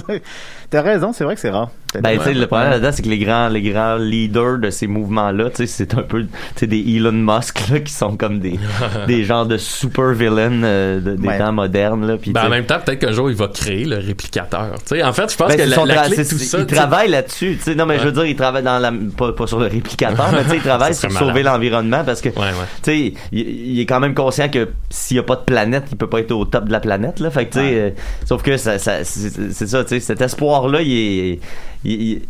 [0.88, 1.70] Raison, c'est vrai que c'est rare.
[2.02, 4.88] Ben, tu sais, le problème là-dedans, c'est que les grands, les grands leaders de ces
[4.88, 6.28] mouvements-là, tu sais, c'est un peu, tu
[6.58, 8.60] sais, des Elon Musk, là, qui sont comme des,
[9.08, 11.38] des genres de super villains euh, de- des Ouais.
[11.40, 12.18] temps modernes, là.
[12.18, 14.74] Puis, Ben, en même temps, peut-être qu'un jour, il va créer le réplicateur.
[14.86, 16.36] Tu sais, en fait, je pense Ben, que c'est la, la tra- clé de c'est-
[16.36, 16.58] tout ça...
[16.60, 17.56] il tu sais, travaille là-dessus.
[17.58, 17.76] tu sais.
[17.76, 20.44] Non, mais je veux dire, il travaille dans la, pas, pas sur le réplicateur, mais
[20.44, 22.52] tu sais, il travaille Ça sur sauver l'environnement parce que, Ouais, ouais.
[22.84, 25.86] tu sais, il, il est quand même conscient que s'il n'y a pas de planète,
[25.90, 27.32] il peut pas être au top de la planète, là.
[27.32, 27.90] Fait que, tu sais, euh,
[28.26, 31.40] sauf que ça, ça- c'est c'est ça, tu sais, cet espoir-là, il est,
[31.84, 32.22] il, il-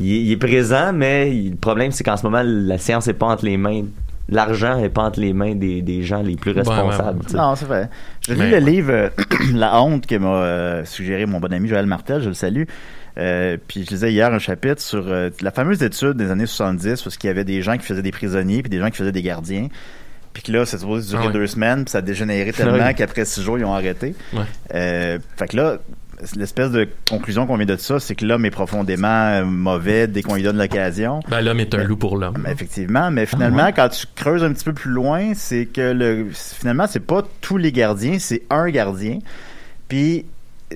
[0.00, 3.26] il il présent, mais il- le problème, c'est qu'en ce moment, la science est pas
[3.26, 3.82] entre les mains,
[4.28, 7.36] l'argent est pas entre les mains des, des gens les plus ouais, responsables, ouais.
[7.36, 7.88] Non, c'est vrai.
[8.26, 9.08] J'ai lu le livre euh,
[9.54, 12.64] La honte que m'a euh, suggéré mon bon ami Joël Martel, je le salue.
[13.18, 17.02] Euh, puis je lisais hier un chapitre sur euh, la fameuse étude des années 70
[17.02, 19.10] parce qu'il y avait des gens qui faisaient des prisonniers puis des gens qui faisaient
[19.10, 19.66] des gardiens.
[20.34, 21.32] Puis que là, ça supposé durer Ah ouais.
[21.32, 22.94] deux semaines, puis ça a dégénéré tellement Ouais.
[22.94, 24.14] qu'après six jours, ils ont arrêté.
[24.32, 24.40] Ouais.
[24.72, 25.78] Euh, fait que là,
[26.36, 30.22] l'espèce de conclusion qu'on vient de ça, c'est que l'homme est profondément euh, mauvais dès
[30.22, 31.20] qu'on lui donne l'occasion.
[31.28, 32.38] Ben, l'homme est un loup pour l'homme.
[32.42, 36.26] Ben, effectivement, mais finalement, quand tu creuses un petit peu plus loin, c'est que le
[36.32, 39.18] finalement, c'est pas tous les gardiens, c'est un gardien.
[39.88, 40.26] Puis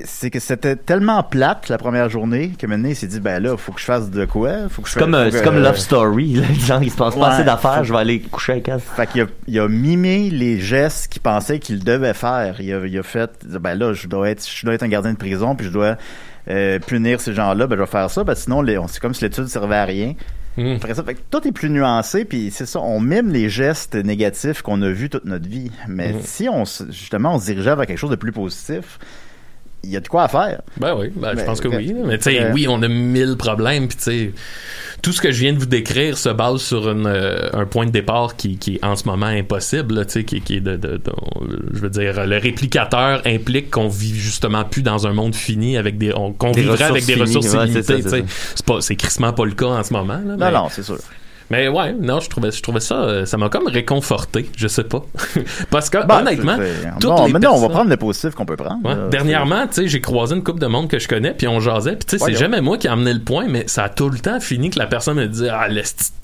[0.04, 3.56] c'est que c'était tellement plate la première journée que maintenant il s'est dit ben là,
[3.58, 4.68] faut que je fasse de quoi?
[4.70, 6.46] Faut que je C'est comme, fasse- euh, que- comme Love Story, là.
[6.52, 8.80] Genre, il se passe pas assez d'affaires, faut- je vais aller coucher avec elle.
[8.80, 12.60] Fait qu'il a, il a mimé les gestes qu'il pensait qu'il devait faire.
[12.60, 15.12] Il a, il a fait, ben là, je dois être, je dois être un gardien
[15.12, 15.96] de prison, puis je dois
[16.48, 18.98] euh, punir ces gens-là, ben je vais faire ça, parce que sinon, les- on- c'est
[19.00, 20.14] comme si l'étude servait à rien.
[20.56, 20.76] Mm.
[20.76, 23.94] Après ça, fait que tout est plus nuancé, puis c'est ça, on mime les gestes
[23.94, 25.70] négatifs qu'on a vus toute notre vie.
[25.86, 26.20] Mais Mm.
[26.24, 28.98] si on, justement, on se dirigeait vers quelque chose de plus positif,
[29.84, 30.62] il y a de quoi à faire.
[30.78, 31.92] Ben oui, ben, je pense que oui.
[32.04, 34.32] Mais tu sais, euh, oui, on a mille problèmes, puis tu sais,
[35.02, 37.86] tout ce que je viens de vous décrire se base sur une, euh, un point
[37.86, 40.60] de départ qui, qui est en ce moment impossible, là, tu sais, qui, qui est
[40.60, 41.12] de, de- de-
[41.72, 45.98] je veux dire, le réplicateur implique qu'on vit justement plus dans un monde fini avec
[45.98, 48.28] des, on- qu'on vivrait avec ressources des finies, ressources ouais, c'est illimitées, ça, c'est tu
[48.28, 48.34] sais.
[48.54, 50.82] C'est pas, c'est crissement pas le cas en ce moment, là, Non, mais- non, c'est
[50.84, 50.98] sûr.
[51.52, 54.84] Mais ouais, non, je trouvais, je trouvais ça, euh, ça m'a comme réconforté, je sais
[54.84, 55.04] pas.
[55.70, 56.56] Parce que, Ben, honnêtement,
[56.98, 58.78] toutes bon, les mais non, on va prendre le positif qu'on peut prendre.
[58.88, 58.94] Ouais.
[58.94, 59.08] là.
[59.10, 61.96] Dernièrement, tu sais, j'ai croisé une couple de monde que je connais, puis on jasait,
[61.96, 64.08] puis tu sais, c'est jamais moi qui ai amené le point, mais ça a tout
[64.08, 65.68] le temps fini que la personne me dit ah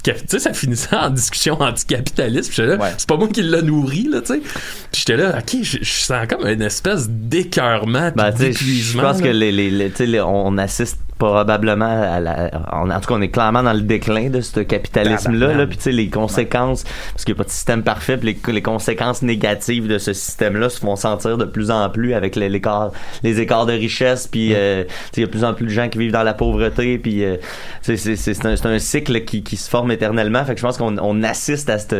[0.03, 2.93] cap- tu sais, ça finissait en discussion anticapitaliste, puis j'étais là, Ouais.
[2.97, 6.27] c'est pas moi qui l'a nourri là, tu sais, puis j'étais là, ok, je, sens
[6.27, 9.03] comme une espèce d'écœurement, Ben, tu sais, je d'épuisement.
[9.03, 9.33] pense que là.
[9.35, 13.15] les, les, les- tu sais, les- on assiste probablement à la, en, en tout cas,
[13.15, 16.85] on est clairement dans le déclin de ce capitalisme-là, là, puis tu sais, les conséquences,
[17.13, 20.13] parce qu'il n'y a pas de système parfait, puis les, les conséquences négatives de ce
[20.13, 22.93] système-là se font sentir de plus en plus avec les, l'écart,
[23.23, 25.67] les écarts de richesse, puis euh, tu sais, il y a de plus en plus
[25.67, 27.37] de gens qui vivent dans la pauvreté, puis euh,
[27.83, 30.79] c'est, c'est, c'est un, un cycle qui, qui se forme éternellement, fait que je pense
[30.79, 31.97] qu'on on assiste à, cette,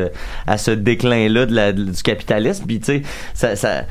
[0.47, 3.03] à ce déclin-là de la, du capitalisme, puis tu sais,
[3.35, 3.83] ça, ça,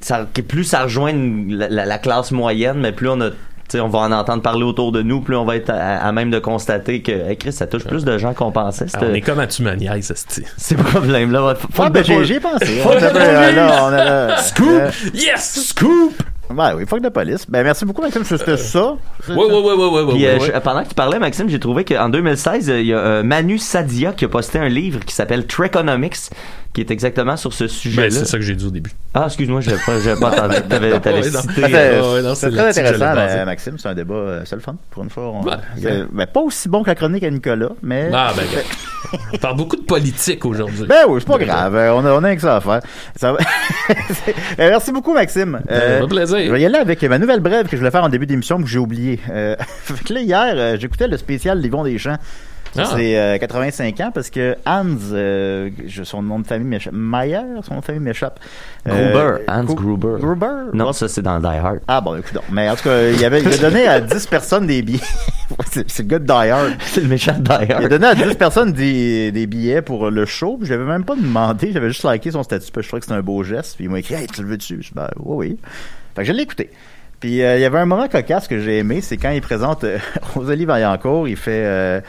[0.00, 1.12] ça, plus ça rejoint
[1.48, 3.30] la- la classe moyenne, mais plus on a
[3.76, 6.30] on va en entendre parler autour de nous, plus on va être à, à même
[6.30, 8.86] de constater que hey, Chris, ça touche plus de gens qu'on pensait.
[8.94, 10.44] Ah, on est comme à Tumaniaise, esti.
[10.56, 11.44] Ces problèmes-là.
[11.44, 12.80] Ouais, faut- faut Ah, ben, j'ai, pensé.
[12.82, 14.66] Peu, euh, là, là, Scoop!
[14.68, 15.66] euh, Yes!
[15.68, 16.14] Scoop!
[16.50, 17.44] Ouais, oui, fuck de police.
[17.46, 18.24] Ben, merci beaucoup, Maxime.
[18.24, 18.92] C'était ça.
[19.28, 20.14] Ouais, ouais, ouais, ouais, ouais, ouais.
[20.14, 20.46] Puis, euh, ouais.
[20.54, 23.22] je- pendant que tu parlais, Maxime, j'ai trouvé qu'en 2016, euh, il y a euh,
[23.22, 26.30] Manu Sadia qui a posté un livre qui s'appelle Trekonomics,
[26.74, 28.08] qui est exactement sur ce sujet-là.
[28.08, 28.90] Ben, c'est ça que j'ai dit au début.
[29.14, 30.54] Ah, excuse-moi, je n'avais pas, j'avais pas entendu.
[30.68, 31.40] T'avais, t'avais Ouais, non.
[31.40, 31.54] cité.
[31.56, 33.44] C'est- euh, c'est très intéressant, mais, passer.
[33.44, 33.74] Maxime.
[33.78, 34.76] C'est un débat, euh, c'est le fun.
[34.90, 38.10] Pour une fois, on- ben, pas aussi bon que la chronique à Nicolas, mais.
[38.12, 38.44] Ah, ben,
[39.32, 40.86] on parle beaucoup de politique aujourd'hui.
[40.86, 41.74] Ben oui, c'est pas grave.
[41.74, 42.80] euh, On a, on a que ça à faire.
[43.16, 43.38] Ça va-
[44.58, 45.60] Euh, Merci beaucoup, Maxime.
[45.70, 46.38] Euh, plaisir.
[46.38, 48.60] Je vais y aller avec ma nouvelle brève que je voulais faire en début d'émission
[48.60, 49.18] que j'ai oublié.
[49.30, 52.18] Euh, fait que là, hier, euh, j'écoutais le spécial Livon des Champs.
[52.76, 52.84] Ah.
[52.94, 55.70] C'est euh, 85 ans parce que Hans, euh,
[56.04, 56.92] son nom de famille m'échappe.
[56.92, 58.38] Mayer, son nom de famille m'échappe.
[58.86, 60.16] Euh, Gruber, Hans Gru- Gruber.
[60.20, 60.70] Gruber?
[60.74, 61.80] Non, ça, c'est dans Die Hard.
[61.88, 62.38] Ah bon, écoute.
[62.50, 65.00] Mais en tout cas, il, avait, il a donné à 10 personnes des billets.
[65.72, 66.72] c'est le gars de Die Hard.
[66.80, 67.88] C'est le méchant de Die Il a Hard.
[67.88, 70.58] donné à 10 personnes des, des billets pour le show.
[70.62, 71.72] Je l'avais même pas demandé.
[71.72, 72.70] J'avais juste liké son statut.
[72.70, 73.76] Parce que je trouvais que c'était un beau geste.
[73.76, 74.78] Puis il m'a écrit Hey, tu le veux dessus?
[74.82, 75.58] Je dis, ben, oui, oui.
[76.14, 76.70] Fait que je l'ai écouté.
[77.20, 79.00] Puis euh, il y avait un moment cocasse que j'ai aimé.
[79.00, 79.98] C'est quand il présente euh,
[80.34, 81.26] Rosalie Vaillancourt.
[81.28, 81.62] Il fait.
[81.64, 82.00] euh,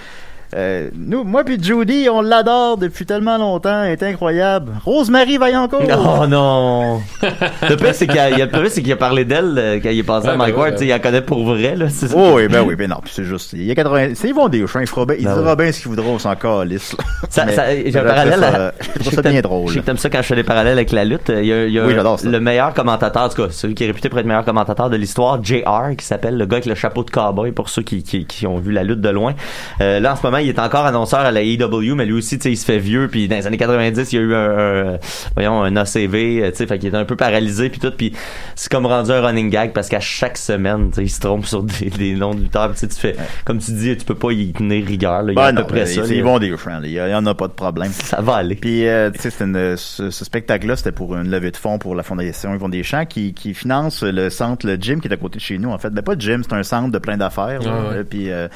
[0.55, 4.71] euh, nous, moi puis Judy, on l'adore depuis tellement longtemps, elle est incroyable.
[4.83, 5.83] Rosemary Vaillancourt.
[6.21, 7.01] Oh non!
[7.69, 9.89] le pire, c'est qu'il a, a- le pire, c'est qu'il a parlé d'elle euh, quand
[9.89, 10.69] il est passé à Ouais, Mike ben Ward.
[10.71, 11.89] ouais, tu sais, Il la connaît pour vrai, là.
[11.89, 12.07] Ça.
[12.15, 14.47] Oh, oui, ben oui, ben non, puis c'est juste, il y a 80, c'est Yvon
[14.49, 16.95] Deschamps, il fera bien, il Ben dira bien ce qu'il voudra, on s'en calisse.
[17.29, 19.67] Ça, ça, j'ai un parallèle ça, à- Je trouve ça bien drôle.
[19.69, 21.29] Je sais que t'aimes ça quand je fais des parallèles avec la lutte.
[21.29, 22.27] Il y a, il y a Oui, j'adore ça.
[22.27, 24.89] le meilleur commentateur, en tout cas, celui qui est réputé pour être le meilleur commentateur
[24.89, 28.01] de l'histoire, JR, qui s'appelle le gars avec le chapeau de cowboy, pour ceux qui,
[28.03, 29.35] qui, qui ont vu la lutte de loin.
[29.81, 32.37] Euh, là, en ce moment, il est encore annonceur à la AEW, mais lui aussi,
[32.37, 34.33] tu sais, il se fait vieux, puis dans les années 90, il y a eu
[34.35, 34.97] un, un-
[35.35, 38.13] voyons, un ACV, euh, tu sais, fait qu'il est un peu paralysé, puis tout, puis
[38.55, 41.45] c'est comme rendu un running gag, parce qu'à chaque semaine, tu sais, il se trompe
[41.45, 43.15] sur des, des noms de lutteurs, puis tu sais, tu fais,
[43.45, 45.51] comme tu dis, tu peux pas y tenir rigueur, là, il y a Ben à
[45.51, 46.01] non, peu près ça.
[46.01, 46.07] là.
[46.07, 47.91] Yvon Deschamps, là, il y, en a pas de problème.
[47.91, 48.55] Ça va aller.
[48.55, 51.77] Puis, euh, tu sais, c'était une- ce, ce spectacle-là, c'était pour une levée de fonds
[51.77, 55.17] pour la Fondation Yvon Deschamps qui, qui finance le centre, le gym qui est à
[55.17, 55.89] côté de chez nous, en fait.
[55.89, 57.61] Ben, pas de gym, c'est un centre de plein d'affaires.
[57.61, 57.71] là.
[57.71, 58.03] Ah ouais.
[58.03, 58.47] Puis, euh,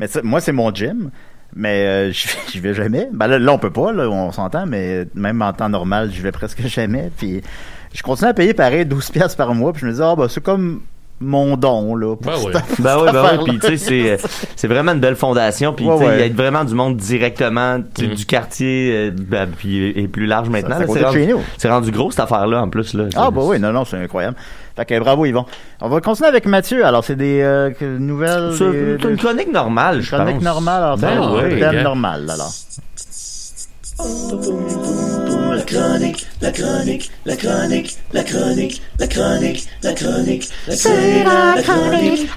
[0.00, 1.10] mais moi, c'est mon gym.
[1.56, 2.12] Mais euh,
[2.52, 3.08] j'y vais- jamais.
[3.12, 6.20] Ben là, là, on peut pas, là, on s'entend, mais même en temps normal, j'y
[6.20, 7.10] vais presque jamais.
[7.16, 7.40] Puis
[7.94, 9.72] je continue à payer pareil 12 pièces par mois.
[9.72, 10.82] Puis je me dis, ah bah c'est comme
[11.20, 12.14] mon don, là.
[12.14, 14.16] pour Ben Ben oui, ben oui, puis tu sais, c'est, euh,
[14.54, 16.28] c'est vraiment une belle fondation, puis Ouais, tu sais, il ouais.
[16.28, 18.14] y a vraiment du monde directement Mm.
[18.14, 20.76] du quartier, euh, ben, puis et plus large maintenant.
[20.86, 21.08] c'est là.
[21.08, 21.40] rendu, chez nous.
[21.56, 22.94] c'est rendu gros cette affaire-là en plus.
[22.94, 23.06] Là.
[23.16, 24.36] Ah bah oui, non, non, c'est incroyable.
[24.78, 25.44] Fait que bravo Yvon.
[25.80, 26.86] On va continuer avec Mathieu.
[26.86, 28.52] Alors c'est des euh, nouvelles.
[28.56, 30.44] C'est une chronique normale, je chronique pense.
[30.44, 30.82] normale.
[30.84, 32.52] Alors, Ben oui, un thème normal alors.
[33.98, 42.28] La chronique, la chronique, la chronique, la chronique, la chronique, la chronique, c'est la chronique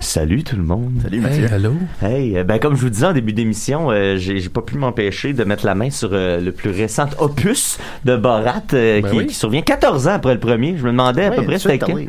[0.00, 0.90] Salut tout le monde.
[1.04, 1.46] Salut Mathieu.
[1.52, 1.74] hello.
[2.02, 5.34] Hey, euh, ben comme je vous disais en début d'émission, euh, j'ai, pas pu m'empêcher
[5.34, 9.16] de mettre la main sur euh, le plus récent opus de Borat euh, Ben qui,
[9.18, 9.26] oui.
[9.26, 10.74] qui survient 14 ans après le premier.
[10.76, 12.08] Je me demandais à Ouais, peu près c'était.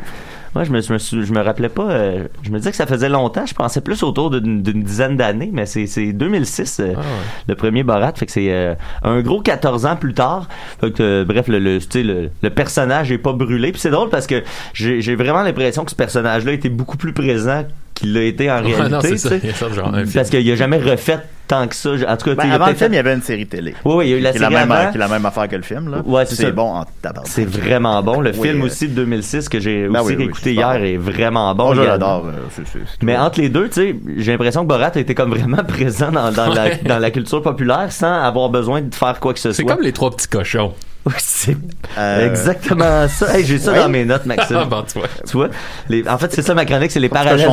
[0.54, 1.90] Moi, je me, je me, sou- je me rappelais pas.
[1.90, 3.46] euh, je me disais que ça faisait longtemps.
[3.46, 7.04] Je pensais plus autour d'une dizaine d'années, mais c'est c'est 2006 euh, Ah ouais.
[7.48, 8.12] le premier Borat.
[8.14, 10.48] Fait que c'est euh, un gros 14 ans plus tard.
[10.80, 13.72] Fait que, euh, bref, le, le, tu sais, le, le personnage est pas brûlé.
[13.72, 14.42] Puis c'est drôle parce que
[14.74, 18.74] j'ai vraiment l'impression que ce personnage-là était beaucoup plus présent qu'il l'a été en Ouais,
[18.74, 19.10] réalité.
[19.12, 19.68] non, ça.
[19.72, 19.92] genre.
[20.14, 21.20] Parce qu'il a jamais refait
[21.52, 21.90] tant que ça.
[21.90, 23.74] En tout cas, tu sais, Ben, avant le film, il y avait une série télé.
[23.84, 24.90] Oui, oui, il y a eu la série même, avant.
[24.90, 25.98] qui est la même affaire que le film là.
[26.04, 26.50] Ouais, c'est ça.
[26.50, 26.84] bon en.
[27.24, 28.20] C'est vraiment bon.
[28.20, 30.54] Le Oui, film euh, aussi de 2006 que j'ai Ben aussi oui, oui, réécouté c'est
[30.54, 30.84] hier bon.
[30.84, 31.72] est vraiment bon.
[31.72, 31.90] Également.
[31.90, 32.26] l'adore.
[32.26, 34.98] euh, c'est- c'est- c'est Mais entre les deux, tu sais, j'ai l'impression que Borat a
[34.98, 38.94] été comme vraiment présent dans, dans, la, dans la culture populaire sans avoir besoin de
[38.94, 39.72] faire quoi que ce C'est soit.
[39.74, 40.72] comme les trois petits cochons.
[41.04, 41.56] Oui, c'est
[41.98, 43.36] Euh, exactement ça.
[43.36, 43.78] Hey, j'ai ça ouais.
[43.80, 44.56] dans mes notes, Maxime.
[44.60, 45.08] Ah, bon, tu vois.
[45.28, 45.48] Tu vois?
[45.88, 47.44] Les, en fait, c'est ça ma chronique, c'est les parallèles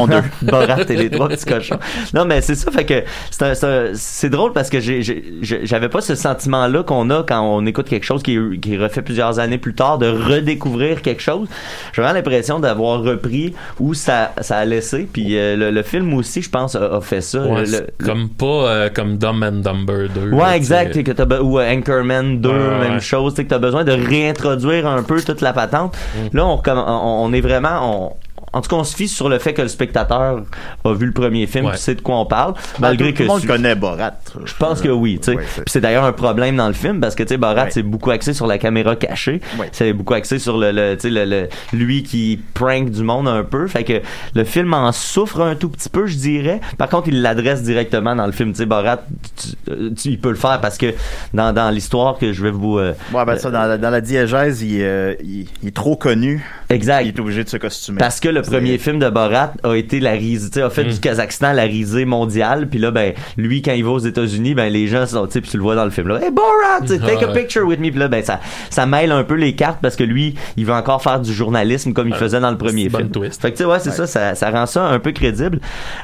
[0.44, 1.80] Borat et les trois petits cochons.
[2.14, 6.16] Non, mais c'est ça, fait que c'est un- c'est drôle parce que j'avais pas ce
[6.16, 9.74] sentiment-là qu'on a quand on écoute quelque chose qui est, qui refait plusieurs années plus
[9.74, 11.48] tard, de redécouvrir quelque chose.
[11.94, 15.08] J'ai vraiment l'impression d'avoir repris où ça, ça a laissé.
[15.12, 17.42] Puis euh, le, le film aussi, je pense, a, a fait ça.
[17.42, 20.32] Ouais, Le- c'est le- comme pas euh, comme Dumb and Dumber 2.
[20.32, 20.94] Ouais, là, exact.
[20.94, 21.04] tu.
[21.04, 23.00] Que ou euh, Anchorman 2, Ouais, même ouais.
[23.00, 23.34] chose.
[23.34, 25.96] Tu sais, que t'as besoin de réintroduire un peu toute la patente.
[26.16, 26.38] Mm.
[26.38, 28.14] Là, on, on est vraiment, on,
[28.54, 30.42] en tout cas, on se fie sur le fait que le spectateur
[30.84, 31.72] a vu le premier film, Ouais.
[31.72, 34.14] puis sait de quoi on parle, Ben, malgré que tout le monde connaît Borat.
[34.46, 35.38] je pense que oui, tu sais.
[35.38, 37.66] Ouais, c'est- Puis c'est d'ailleurs un problème dans le film parce que tu sais Borat
[37.66, 37.72] Ouais.
[37.72, 39.42] c'est beaucoup axé sur la caméra cachée.
[39.60, 39.70] Ouais.
[39.72, 43.28] C'est beaucoup axé sur le, le tu sais le, le- lui qui prank du monde
[43.28, 43.68] un peu.
[43.68, 44.02] Fait que
[44.36, 46.60] le film en souffre un tout petit peu, je dirais.
[46.78, 48.52] Par contre, il l'adresse directement dans le film.
[48.52, 49.04] Tu sais Borat,
[49.38, 50.94] tu- tu- il peut le faire parce que
[51.34, 54.02] dans, dans l'histoire que je vais vous euh, Ouais, ben ça, dans, la- dans la
[54.02, 56.44] diégèse, il, euh, il, il est trop connu.
[56.70, 57.04] exact.
[57.04, 57.98] Il est obligé de se costumer.
[58.00, 60.84] Parce que le premier film de Borat a été la risée, tu sais, a fait
[60.86, 60.90] Mm.
[60.90, 62.68] du Kazakhstan la risée mondiale.
[62.70, 65.58] Puis là, ben, lui, quand il va aux États-Unis, ben, les gens sont, tu tu
[65.58, 67.42] le vois dans le film, là, Hey Borat, tu sais, take Ah a ouais.
[67.42, 67.90] picture with me.
[67.90, 70.74] Puis là, ben, ça, ça mêle un peu les cartes parce que lui, il veut
[70.74, 72.92] encore faire du journalisme comme il faisait dans le premier film.
[72.92, 73.42] bonne twist.
[73.42, 75.60] Fait que, tu sais, ouais, c'est ça, ça, ça rend ça un peu crédible.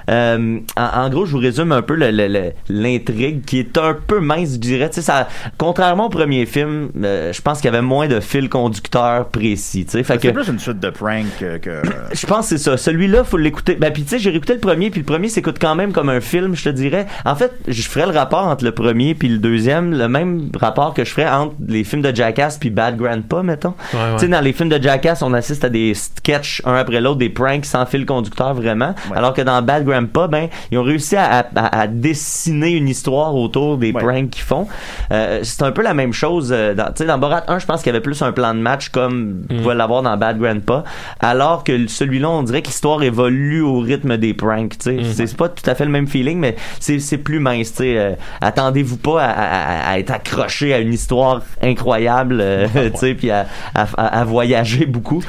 [0.10, 3.78] Euh, en, en gros, je vous résume un peu le- le- le- l'intrigue qui est
[3.78, 4.90] un peu mince, je dirais.
[4.90, 5.28] Tu sais, ça,
[5.58, 9.86] contrairement au premier film, euh, je pense qu'il y avait moins de fil conducteur précis,
[9.86, 10.04] tu sais.
[10.04, 11.58] Fait que, C'est plus une suite de pranks que.
[11.58, 11.82] que-
[12.26, 12.76] je pense que c'est ça.
[12.76, 13.76] Celui-là, faut l'écouter.
[13.76, 16.10] Ben, puis tu sais, j'ai réécouté le premier, puis le premier s'écoute quand même comme
[16.10, 17.06] un film, je te dirais.
[17.24, 20.96] En fait, je ferais le rapport entre le premier puis le deuxième, le même rapport
[20.96, 23.76] que je ferais entre les films de Jackass puis Bad Grandpa, mettons.
[23.94, 24.14] Ouais, ouais.
[24.14, 27.20] Tu sais, dans les films de Jackass, on assiste à des sketchs un après l'autre,
[27.20, 28.96] des pranks sans fil conducteur vraiment.
[29.14, 33.36] Alors que dans Bad Grandpa, ben, ils ont réussi à, à- à- dessiner une histoire
[33.36, 34.02] autour des Ouais.
[34.02, 34.68] pranks qu'ils font.
[35.12, 36.50] Euh, c'est un peu la même chose.
[36.52, 38.54] euh, dans, tu sais, dans Borat 1, je pense qu'il y avait plus un plan
[38.56, 39.46] de match comme Mm.
[39.52, 40.84] vous pouvez l'avoir dans Bad Grandpa.
[41.20, 44.78] Alors que celui-là, on dirait que l'histoire évolue au rythme des pranks.
[44.78, 44.94] tu sais.
[44.94, 45.04] Mm.
[45.14, 47.72] C'est c'est pas tout à fait le même feeling, mais c'est plus mince.
[47.72, 47.98] tu sais.
[47.98, 48.12] Euh,
[48.42, 53.32] Attendez-vous pas à, à- à être accroché à une histoire incroyable, euh, tu sais, puis
[53.32, 55.24] à, à- à- à voyager beaucoup.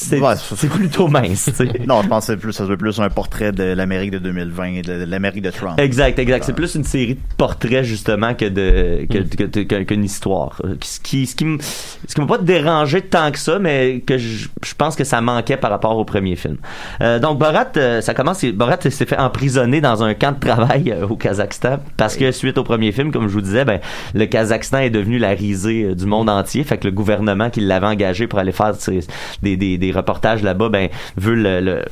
[0.00, 0.34] C'est Ouais,
[0.70, 1.46] plutôt mince.
[1.46, 1.72] tu sais.
[1.86, 4.82] Non, je pense que c'est plus, ça veut plus un portrait de l'Amérique de 2020,
[4.82, 5.78] de, de l'Amérique de Trump.
[5.80, 6.44] Exact, exact.
[6.44, 10.60] C'est plus une série de portraits justement que de que, que- que- qu'une histoire.
[10.64, 14.00] Euh, Ce qui ce qui m- ce qui m'a pas dérangé tant que ça, mais
[14.06, 16.58] que je, je pense que ça manquait par rapport au premier film.
[17.00, 18.44] Euh, donc Borat, euh, ça commence.
[18.44, 22.56] Borat s'est fait emprisonner dans un camp de travail euh, au Kazakhstan parce que suite
[22.58, 23.80] au premier film, comme je vous disais, ben
[24.14, 26.62] le Kazakhstan est devenu la risée du monde entier.
[26.62, 29.00] Fait que le gouvernement qui l'avait engagé pour aller faire ces-
[29.42, 31.84] des, des, des reportages là-bas, ben veut le,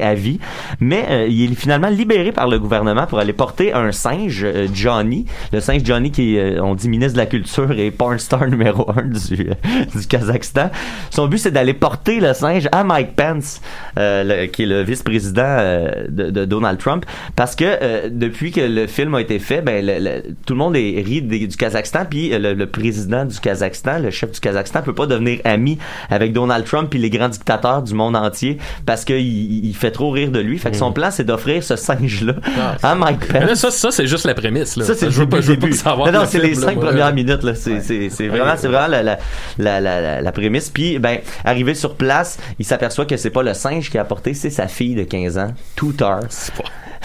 [0.00, 0.38] à vie.
[0.80, 4.66] Mais euh, il est finalement libéré par le gouvernement pour aller porter un singe, euh,
[4.72, 5.26] Johnny.
[5.52, 8.46] Le singe Johnny qui est, euh, on dit, ministre de la Culture et porn star
[8.48, 9.50] numéro un du,
[10.08, 10.70] Kazakhstan.
[11.10, 13.60] Son but, c'est d'aller porter le singe à Mike Pence,
[13.96, 15.56] qui est le vice-président
[16.08, 17.04] de, Donald Trump,
[17.36, 21.20] parce que depuis que le film a été fait, ben, tout le monde est ri
[21.22, 25.06] des- du Kazakhstan, puis le, le président du Kazakhstan, le chef du Kazakhstan, peut pas
[25.06, 25.78] devenir ami
[26.10, 30.10] avec Donald Trump puis les grands dictateurs du monde entier parce qu'il il fait trop
[30.10, 30.58] rire de lui.
[30.58, 32.34] Fait que son plan, c'est d'offrir ce singe-là
[32.82, 33.54] à Mike Pence.
[33.54, 34.76] ça, ça c'est juste la prémisse.
[34.76, 34.84] Là.
[34.84, 36.12] Ça, c'est je veux le pas, pas savoir.
[36.12, 37.40] Non, c'est les cinq premières minutes.
[37.54, 39.18] C'est, c'est, c'est vraiment, c'est vraiment la, la,
[39.58, 40.70] la, la, la prémisse.
[40.70, 44.34] Puis, ben, arrivé sur place, il s'aperçoit que c'est pas le singe qui a apporté,
[44.34, 46.16] c'est sa fille de 15 ans, Tooter.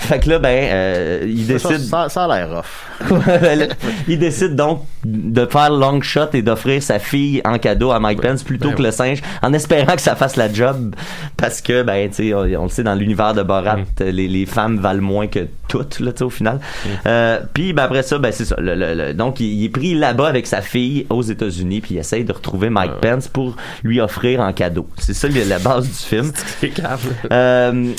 [0.08, 1.80] Fait que là, ben, euh, il décide.
[1.80, 3.10] ça, ça a l'air rough.
[4.08, 8.22] il décide donc de faire long shot et d'offrir sa fille en cadeau à Mike
[8.22, 10.95] Pence plutôt Ben que le singe, en espérant que ça fasse la job,
[11.38, 14.45] parce que ben tu sais, on, on le sait dans l'univers de Borat, les, les
[14.45, 16.60] femmes valent moins que toutes là, tu sais, au final.
[17.06, 18.56] Euh, puis ben après ça, ben c'est ça.
[18.60, 21.95] le- le- le- donc il, il est pris là-bas avec sa fille aux États-Unis, puis
[21.95, 24.88] il essaye de retrouver Mike Pence pour lui offrir en cadeau.
[24.97, 26.32] C'est ça la base du film.
[26.62, 26.72] C'est.
[27.32, 27.91] Euh,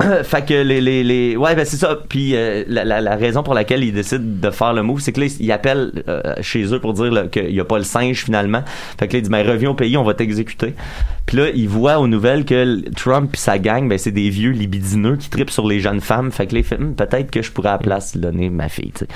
[0.22, 1.98] fait que les, les, les ouais ben c'est ça.
[2.08, 5.12] Puis euh, la, la, la raison pour laquelle ils décident de faire le move c'est
[5.12, 8.24] que là ils appellent euh, chez eux pour dire qu'il y a pas le singe
[8.24, 8.62] finalement.
[8.98, 10.74] Fait que là ils disent ben reviens au pays on va t'exécuter.
[11.26, 14.52] Puis là ils voient aux nouvelles que Trump et sa gang ben c'est des vieux
[14.52, 16.30] libidineux qui tripent sur les jeunes femmes.
[16.30, 18.68] Fait que là il fait Hum, peut-être que je pourrais à la place donner ma
[18.68, 19.08] fille tu sais.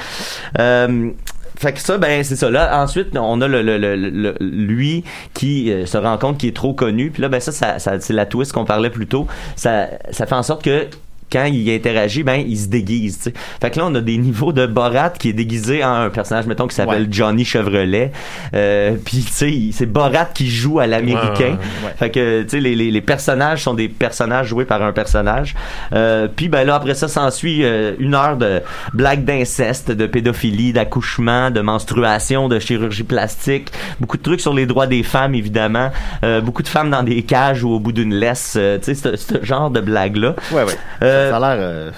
[0.58, 1.10] Euh,
[1.58, 2.50] fait que ça, ben c'est ça.
[2.50, 6.48] Là, ensuite, on a le, le, le- le- lui qui euh, se rend compte qu'il
[6.48, 7.10] est trop connu.
[7.10, 9.26] Puis là, ben ça, ça, ça- c'est la twist qu'on parlait plus tôt.
[9.56, 10.86] Ça, ça fait en sorte que
[11.32, 13.16] quand il interagit, ben il se déguise.
[13.18, 13.32] tu sais.
[13.60, 16.46] Fait que là, on a des niveaux de Borat qui est déguisé en un personnage,
[16.46, 17.08] mettons, qui s'appelle Ouais.
[17.10, 18.12] Johnny Chevrolet.
[18.54, 21.56] Euh, Puis tu sais, c'est Borat qui joue à l'américain.
[21.58, 21.94] Ouais, ouais.
[21.98, 25.54] Fait que tu sais, les, les, les personnages sont des personnages joués par un personnage.
[25.92, 28.60] Euh, puis ben là, après ça, s'ensuit euh, une heure de
[28.92, 33.70] blagues d'inceste, de pédophilie, d'accouchement, de menstruation, de chirurgie plastique,
[34.00, 35.90] beaucoup de trucs sur les droits des femmes, évidemment,
[36.24, 39.16] Euh, beaucoup de femmes dans des cages ou au bout d'une laisse, euh, tu sais,
[39.16, 40.34] ce, genre de blagues-là.
[40.52, 40.76] Ouais, ouais.
[41.22, 41.92] Euh, Ça a l'air.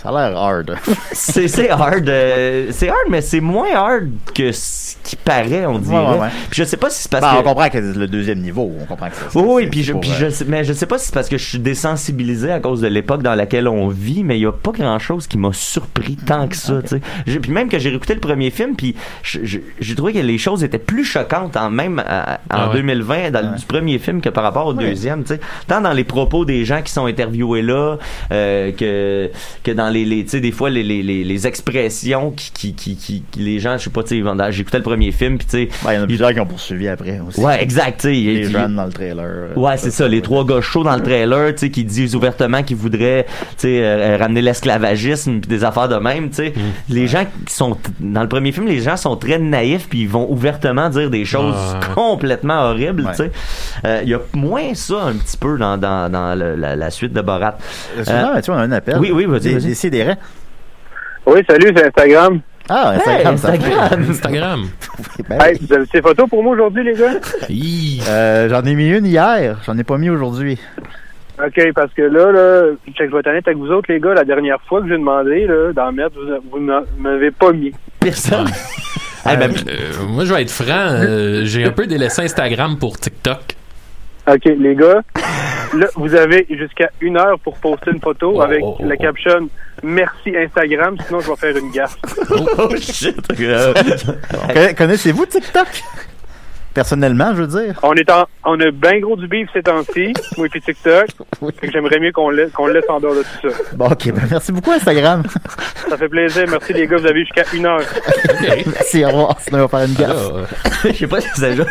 [0.00, 0.74] Euh, ça a l'air hard.
[1.12, 5.78] c'est c'est hard euh, c'est hard mais c'est moins hard que ce qui paraît on
[5.78, 6.28] dirait Ouais, ouais, ouais.
[6.50, 8.38] puis je sais pas si c'est parce Ben, que on comprend que c'est le deuxième
[8.40, 8.70] niveau.
[8.80, 9.38] On comprend que c'est.
[9.38, 11.14] oui, oui, puis je, pour, puis euh, je sais- mais je sais pas si c'est
[11.14, 14.42] parce que je suis désensibilisé à cause de l'époque dans laquelle on vit, mais il
[14.42, 17.38] y a pas grand chose qui m'a surpris tant que ça, tu sais.
[17.40, 20.78] Puis même que j'ai réécouté le premier film, puis j'ai trouvé que les choses étaient
[20.78, 22.74] plus choquantes en même à- en Ah ouais.
[22.76, 25.40] 2020 dans le du premier film que par rapport au deuxième, tu sais.
[25.66, 27.96] Tant dans les propos des gens qui sont interviewés là,
[28.32, 29.30] euh, que
[29.64, 32.50] que dans dans les, les tu sais, des fois, les, les, les, les expressions qui,
[32.52, 35.38] qui, qui, qui, qui- les gens, je sais pas, tu sais, j'écoutais le premier film,
[35.38, 35.68] puis tu sais.
[35.84, 37.40] Ben, il y en a plusieurs qui ont poursuivi après aussi.
[37.40, 38.12] Ouais, exact, tu sais.
[38.14, 39.24] Les jeunes dans le trailer.
[39.26, 42.14] euh, Ouais, c'est ça, les trois gars chauds dans le trailer, tu sais, qui disent
[42.14, 46.52] ouvertement qu'ils voudraient, tu sais, euh, ramener l'esclavagisme puis des affaires de même, tu sais.
[46.88, 50.08] Les gens qui sont dans le premier film, les gens sont très naïfs puis ils
[50.08, 51.94] vont ouvertement dire des choses Ouais.
[51.94, 53.30] complètement horribles, tu sais.
[53.84, 56.90] Euh, Il y a moins ça un petit peu dans dans, dans le- la, la
[56.90, 57.58] suite de Borat.
[58.08, 58.98] Euh, Mathieu, on a un appel.
[58.98, 59.74] oui, oui, vas-y, Des- vas-y.
[59.80, 60.16] Décidérez?
[61.24, 62.40] Oui, salut, c'est Instagram.
[62.68, 63.48] Ah, Instagram, ça.
[63.52, 64.04] Instagram.
[64.10, 64.68] Instagram.
[65.28, 67.14] Ben, Hey, vous avez ces photos pour moi aujourd'hui, les gars?
[68.10, 69.58] Euh, J'en ai mis une hier.
[69.64, 70.58] J'en ai pas mis aujourd'hui.
[71.42, 72.62] OK, parce que là, là,
[72.94, 75.46] je vais être honnête avec vous autres, les gars, la dernière fois que j'ai demandé
[75.46, 77.72] là, d'en mettre, vous, vous m'avez pas mis.
[78.00, 78.48] Personne.
[79.24, 80.66] Ben, Euh, moi, je vais être franc.
[80.92, 83.56] euh, J'ai un peu délaissé Instagram pour TikTok.
[84.26, 85.02] OK, les gars,
[85.74, 88.94] là, vous avez jusqu'à une heure pour poster une photo Oh, avec oh, oh, la
[88.98, 89.02] oh.
[89.02, 89.48] caption
[89.82, 91.96] «Merci Instagram, sinon je vais faire une gaffe.
[92.58, 93.16] oh shit.
[93.40, 93.72] Euh,
[94.54, 95.66] Conna- Connaissez-vous TikTok?
[96.72, 97.80] Personnellement, je veux dire.
[97.82, 101.06] On est en, on a bien gros du bif ces temps-ci, moi et puis TikTok.
[101.60, 103.56] Fait que j'aimerais mieux qu'on le laisse en dehors de tout ça.
[103.74, 104.12] Bon, ok.
[104.12, 105.24] Ben, merci beaucoup, Instagram.
[105.88, 106.44] Ça fait plaisir.
[106.48, 107.80] Merci les gars, vous avez jusqu'à une heure.
[108.66, 109.36] merci, au revoir.
[109.40, 110.30] Sinon, on va faire une gaffe.
[110.32, 110.44] Euh,
[110.84, 111.64] Je sais pas si c'est déjà.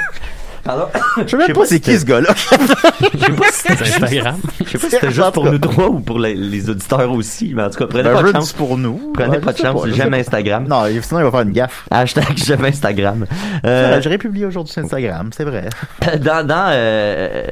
[0.70, 0.86] Pardon?
[1.17, 2.30] Je sais même pas c'est qui ce gars-là.
[2.36, 4.36] Je sais pas si c'est Instagram.
[4.63, 7.53] Je sais pas si c'était juste pour nous trois ou pour les, les auditeurs aussi,
[7.55, 8.53] mais en tout cas, prenez Ben, pas de chance.
[8.53, 9.11] pour nous.
[9.13, 10.13] Prenez Ouais, pas de chance, j'aime.
[10.13, 10.67] Instagram.
[10.67, 11.86] Non, sinon, il va faire une gaffe.
[11.89, 13.26] Hashtag j'aime Instagram.
[13.65, 15.70] Euh, J'aurais publié aujourd'hui sur Instagram, c'est vrai.
[16.24, 17.47] dans dans euh,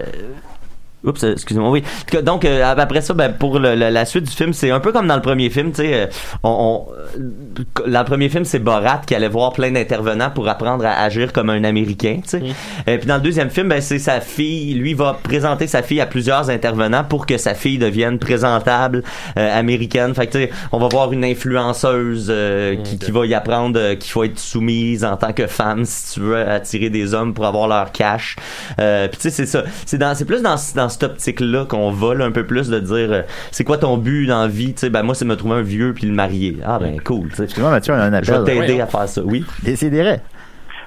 [1.03, 1.83] Oups, euh, excusez-moi, oui.
[2.23, 4.91] Donc, euh, après ça, ben, pour le- le- la suite du film, c'est un peu
[4.91, 6.05] comme dans le premier film, tu sais, euh,
[6.43, 10.47] on, on- euh, dans le premier film, c'est Borat qui allait voir plein d'intervenants pour
[10.49, 12.41] apprendre à agir comme un Américain, tu sais.
[12.87, 16.01] Et puis dans le deuxième film, ben, c'est sa fille, lui va présenter sa fille
[16.01, 19.03] à plusieurs intervenants pour que sa fille devienne présentable
[19.37, 20.13] euh, américaine.
[20.15, 23.79] Fait que, tu sais, on va voir une influenceuse euh, qui, qui va y apprendre
[23.79, 27.33] euh, qu'il faut être soumise en tant que femme si tu veux attirer des hommes
[27.33, 28.35] pour avoir leur cash.
[28.79, 29.63] Euh, puis tu sais, c'est ça.
[29.85, 32.79] C'est dans, c'est plus dans, dans cette optique-là qu'on va là, un peu plus de
[32.79, 33.21] dire euh,
[33.51, 34.73] c'est quoi ton but dans la vie.
[34.73, 36.57] Tu sais, ben moi, c'est me trouver un vieux puis le marier.
[36.65, 37.29] Ah ben cool.
[37.29, 37.61] tu sais.
[37.61, 38.59] Mathieu, on a un Je vais appel.
[38.59, 39.21] t'aider à faire ça.
[39.23, 39.45] Oui.
[39.63, 40.19] Décidérez.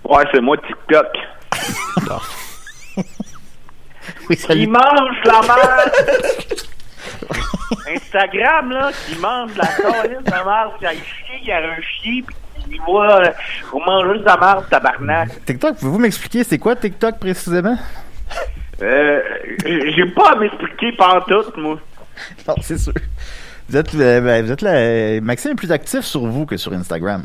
[0.05, 1.07] Ouais, c'est moi TikTok.
[4.29, 4.37] Oui.
[4.37, 5.93] Qui mange la merde!
[7.95, 11.59] Instagram, là, qui mange la calice de merde, qui a un chien, il y a
[11.59, 12.35] un chien, pis
[12.73, 13.31] il voit, euh,
[13.73, 15.45] on mange juste de la merde, tabarnak.
[15.45, 17.77] TikTok, pouvez-vous m'expliquer c'est quoi TikTok précisément?
[18.83, 19.21] Euh,
[19.65, 21.79] j'ai pas à m'expliquer pantoute, moi.
[22.47, 22.93] Non, c'est sûr.
[23.69, 26.73] Vous êtes, euh, ben, vous êtes là, Maxime est plus actif sur vous que sur
[26.73, 27.25] Instagram.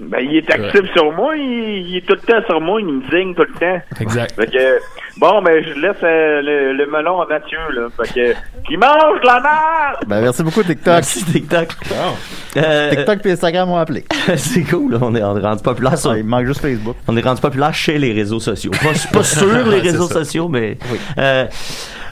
[0.00, 2.86] Ben, il est actif sur moi, il, il est tout le temps sur moi, il
[2.86, 3.82] me digne tout le temps.
[4.00, 4.34] Exact.
[4.34, 4.78] Fait que,
[5.18, 7.88] bon, ben, je laisse euh, le, le melon à Mathieu, là.
[7.96, 8.32] Fait que,
[8.66, 10.04] qui mange la merde!
[10.06, 10.86] Ben, merci beaucoup, TikTok.
[10.94, 11.68] Merci TikTok.
[12.56, 14.04] Euh, TikTok et Instagram ont appelé.
[14.36, 14.92] c'est cool.
[14.92, 14.98] là.
[15.02, 16.10] On est, on est rendu populaire sur.
[16.12, 16.96] Ah, il manque juste Facebook.
[17.08, 18.70] On est rendu populaire chez les réseaux sociaux.
[18.70, 20.78] Pas, pas sur les réseaux sociaux, mais.
[21.18, 21.46] Euh,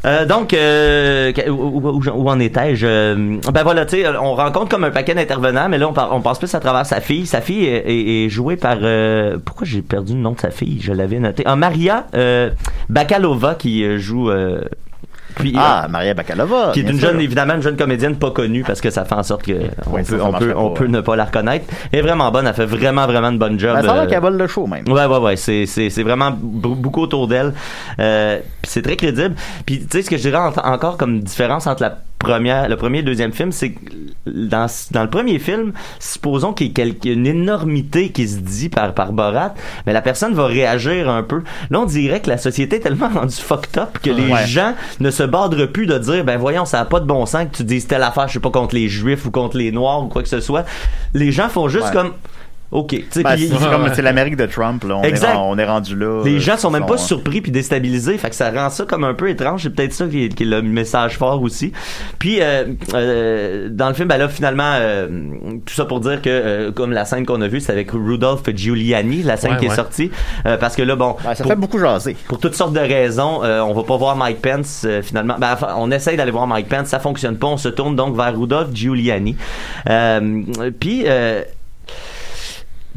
[0.05, 2.87] euh, donc, euh, où- où- où en étais-je?
[2.87, 6.15] Euh, Ben voilà, tu sais, on rencontre comme un paquet d'intervenants, mais là, on, par-
[6.15, 7.27] on passe plus à travers sa fille.
[7.27, 8.77] Sa fille est, est- est jouée par...
[8.83, 10.79] euh, pourquoi j'ai perdu le nom de sa fille?
[10.83, 11.43] Je l'avais noté.
[11.47, 12.51] Ah, Maria euh,
[12.89, 14.31] Bakalova qui euh, joue...
[15.37, 16.71] euh, puis, Ah, Maria Bakalova.
[16.73, 17.09] qui est une sûr.
[17.11, 19.53] jeune, évidemment, une jeune comédienne pas connue parce que ça fait en sorte que
[19.87, 20.91] on Ouais, ça, peut, on peut, on peut ouais.
[20.91, 21.67] ne pas la reconnaître.
[21.93, 23.75] Elle est vraiment bonne, elle fait vraiment, vraiment une bonne job.
[23.77, 24.87] Ben, ça a euh, qu'elle vole le show, même.
[24.89, 25.37] Ouais, ouais, ouais.
[25.37, 27.53] C'est, c'est, c'est vraiment beaucoup autour d'elle.
[27.99, 29.35] Euh, c'est très crédible.
[29.67, 32.77] Puis, tu sais, ce que je dirais en- encore comme différence entre la première, le
[32.77, 33.81] premier et le deuxième film, c'est que
[34.27, 38.95] dans, dans le premier film, supposons qu'il y ait une énormité qui se dit par,
[38.95, 39.55] par Borat,
[39.87, 41.43] mais la personne va réagir un peu.
[41.71, 44.47] Là, on dirait que la société est tellement rendue fucked up que les Ouais.
[44.47, 47.45] gens ne se bordent plus de dire, ben voyons, ça n'a pas de bon sens
[47.53, 50.03] que tu dises telle affaire, je sais pas, contre les juifs ou contre les noirs
[50.03, 50.65] ou quoi que ce soit.
[51.13, 51.93] Les gens font juste Ouais.
[51.93, 52.13] comme,
[52.75, 52.89] OK.
[52.89, 54.97] Tu sais, Ben, c'est comme c'est l'Amérique de Trump, là.
[54.97, 55.33] On, Exact.
[55.35, 56.23] Est, on est rendu là.
[56.25, 59.15] les gens sont même pas surpris puis déstabilisés, fait que ça rend ça comme un
[59.15, 59.63] peu étrange.
[59.63, 61.73] C'est peut-être ça qui est, qui est le message fort aussi.
[62.19, 62.65] Puis euh,
[62.95, 65.07] euh, dans le film, ben là finalement, euh,
[65.65, 68.43] tout ça pour dire que euh, comme la scène qu'on a vue, c'est avec Rudolph
[68.55, 70.11] Giuliani, la scène Ouais, qui est sortie,
[70.47, 72.17] euh, parce que là bon, Ouais, ça pour, fait beaucoup jaser.
[72.27, 75.37] pour toutes sortes de raisons, euh, on va pas voir Mike Pence euh, finalement.
[75.39, 77.47] Ben, on essaye d'aller voir Mike Pence, ça fonctionne pas.
[77.47, 79.37] On se tourne donc vers Rudolph Giuliani.
[79.89, 80.43] Euh,
[80.81, 81.43] puis euh,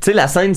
[0.02, 0.54] tu sais, la scène,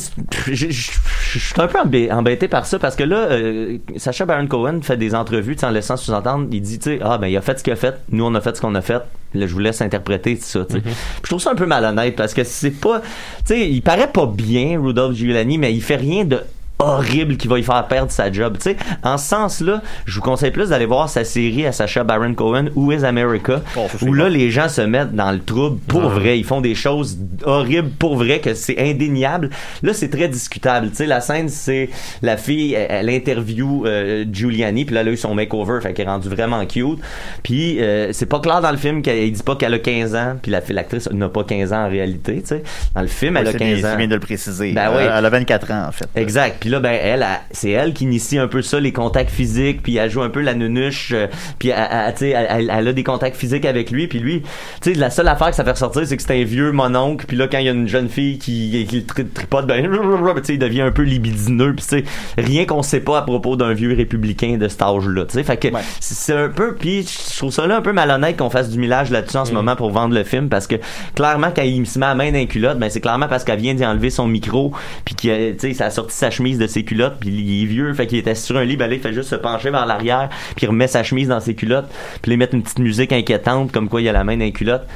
[0.52, 4.80] je suis un peu embê- embêté par ça parce que là, euh, Sacha Baron Cohen
[4.82, 7.58] fait des entrevues, en laissant sous-entendre, il dit, tu sais, ah ben il a fait
[7.58, 9.02] ce qu'il a fait, nous on a fait ce qu'on a fait,
[9.34, 10.80] là je vous laisse interpréter tout ça, tu sais.
[10.80, 13.06] Puis Je trouve ça un peu malhonnête parce que c'est pas, tu
[13.46, 16.40] sais, il paraît pas bien Rudolph Giuliani, mais il fait rien de
[16.80, 18.56] horrible qui va lui faire perdre sa job.
[18.58, 22.02] Tu sais, en ce sens-là, je vous conseille plus d'aller voir sa série à Sacha
[22.04, 23.62] Baron Cohen, Who is America,
[24.02, 26.38] où là, les gens se mettent dans le trouble pour vrai.
[26.38, 29.50] Ils font des choses horribles pour vrai, que c'est indéniable.
[29.82, 30.90] Là, c'est très discutable.
[30.90, 31.90] Tu sais, la scène, c'est
[32.22, 35.92] la fille, elle, elle interview euh, Giuliani, puis là, elle a eu son makeover, fait
[35.92, 36.98] qu'elle est rendue vraiment cute.
[37.42, 40.36] Puis, euh, c'est pas clair dans le film qu'elle dit pas qu'elle a 15 ans,
[40.40, 42.62] puis la l'actrice n'a pas 15 ans en réalité, tu sais.
[42.94, 43.88] Dans le film, elle a C'est 15 bien- ans.
[43.92, 44.72] c'est bien de le préciser.
[44.72, 45.02] Ben oui.
[45.02, 46.08] Elle a 24 ans, en fait.
[46.14, 46.56] Exact.
[46.60, 49.82] Puis là, ben elle, elle- c'est elle qui initie un peu ça, les contacts physiques,
[49.82, 51.26] puis elle joue un peu la nunuche, euh,
[51.58, 54.42] puis elle, elle- tu sais, elle, elle- a des contacts physiques avec lui, puis lui,
[54.80, 57.26] tu sais, la seule affaire que ça fait ressortir, c'est que c'est un vieux mononcle,
[57.26, 59.82] puis là, quand il y a une jeune fille qui, qui le tri- tripote, ben,
[60.36, 62.04] tu sais, il devient un peu libidineux, puis tu sais,
[62.38, 65.56] rien qu'on sait pas à propos d'un vieux républicain de cet âge-là, tu sais, fait
[65.56, 65.68] que
[66.00, 68.78] c'est- c'est un peu, puis je trouve ça là un peu malhonnête qu'on fasse du
[68.78, 70.76] millage là-dessus en ce moment pour vendre le film, parce que
[71.14, 73.74] clairement, quand il se met à main d'un culotte, ben c'est clairement parce qu'elle vient
[73.74, 74.72] d'y enlever son micro,
[75.04, 77.62] puis qu'il a- tu sais, ça a sorti sa chemise de ses culottes, puis il
[77.62, 79.70] est vieux, fait qu'il était sur un lit, ben là, il fait juste se pencher
[79.70, 81.90] vers l'arrière, puis il remet sa chemise dans ses culottes,
[82.22, 84.86] puis il met une petite musique inquiétante, comme quoi il a la main d'un culotte.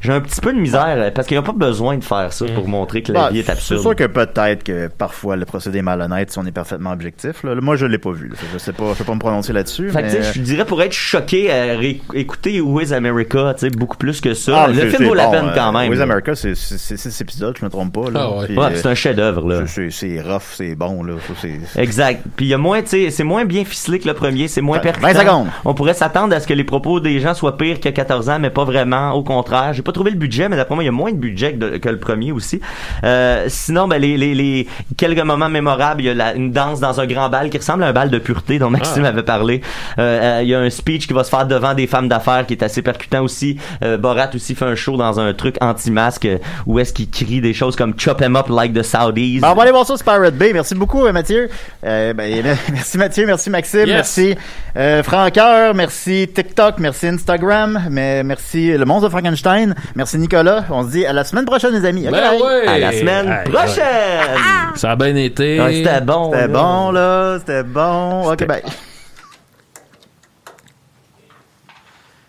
[0.00, 2.32] J'ai un petit peu de misère, euh, parce qu'il n'y a pas besoin de faire
[2.32, 3.80] ça pour montrer que la Bah, vie est C'est absurde.
[3.80, 7.42] sûr que peut-être que parfois le procédé est malhonnête si on est parfaitement objectif.
[7.44, 7.54] là.
[7.60, 8.28] Moi, je l'ai pas vu.
[8.28, 8.34] là.
[8.52, 9.90] Je sais pas, je peux pas me prononcer là-dessus.
[9.90, 12.92] Fait que, tu mais- sais, je dirais pour être choqué, euh, ré- écouter Who is
[12.92, 14.64] America, tu sais, beaucoup plus que ça.
[14.64, 15.90] Ah, le c'est- film c'est vaut la bon, peine euh, quand même.
[15.90, 16.04] Wiz là.
[16.04, 18.10] America, c'est c'est- c'est six épisodes, je me trompe pas.
[18.10, 18.20] Là.
[18.22, 18.46] Ah ouais.
[18.58, 19.66] Euh, c'est un chef-d'œuvre, là.
[19.66, 21.02] c'est- C'est rough, c'est bon.
[21.02, 21.14] là.
[21.40, 22.22] C'est- Exact.
[22.36, 24.60] Puis il y a moins, tu sais, c'est moins bien ficelé que le premier, c'est
[24.60, 25.08] moins Vingt- percutant.
[25.12, 25.46] 20 secondes.
[25.64, 28.38] On pourrait s'attendre à ce que les propos des gens soient pires que 14 ans,
[28.38, 29.12] mais pas vraiment.
[29.12, 31.16] Au contraire, j'ai pas trouvé le budget, mais d'après moi, il y a moins de
[31.16, 32.60] budget que, de- que le premier aussi.
[33.04, 34.66] Euh, sinon, ben les, les, les
[34.96, 37.82] quelques moments mémorables, il y a la- une danse dans un grand bal qui ressemble
[37.84, 39.08] à un bal de pureté dont Maxime Ah.
[39.08, 39.60] avait parlé.
[39.98, 42.44] Euh, euh, il y a un speech qui va se faire devant des femmes d'affaires
[42.46, 43.56] qui est assez percutant aussi.
[43.84, 46.28] Euh, Borat aussi fait un show dans un truc anti-masque
[46.66, 49.40] où est-ce qu'il crie des choses comme chop him up like the Saudis.
[49.40, 50.52] Ben, on va aller voir ça sur Pirate Bay.
[50.52, 51.48] Merci beaucoup, euh, Mathieu.
[51.84, 53.94] Euh, ben, merci Mathieu, merci Maxime, Yes.
[53.96, 54.34] merci
[54.76, 60.64] euh, Francoeur, merci TikTok, merci Instagram, mais merci le monstre de Frankenstein, merci Nicolas.
[60.70, 62.06] On se dit à la semaine prochaine, les amis.
[62.06, 62.66] Ok, Ben ouais.
[62.66, 64.36] À la semaine prochaine!
[64.76, 65.60] Ça a bien été.
[65.72, 66.30] C'était bon.
[66.32, 66.48] C'était là.
[66.48, 67.38] bon, là.
[67.38, 68.32] C'était bon.
[68.32, 68.62] Ok, bye.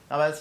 [0.09, 0.33] Ah, ben,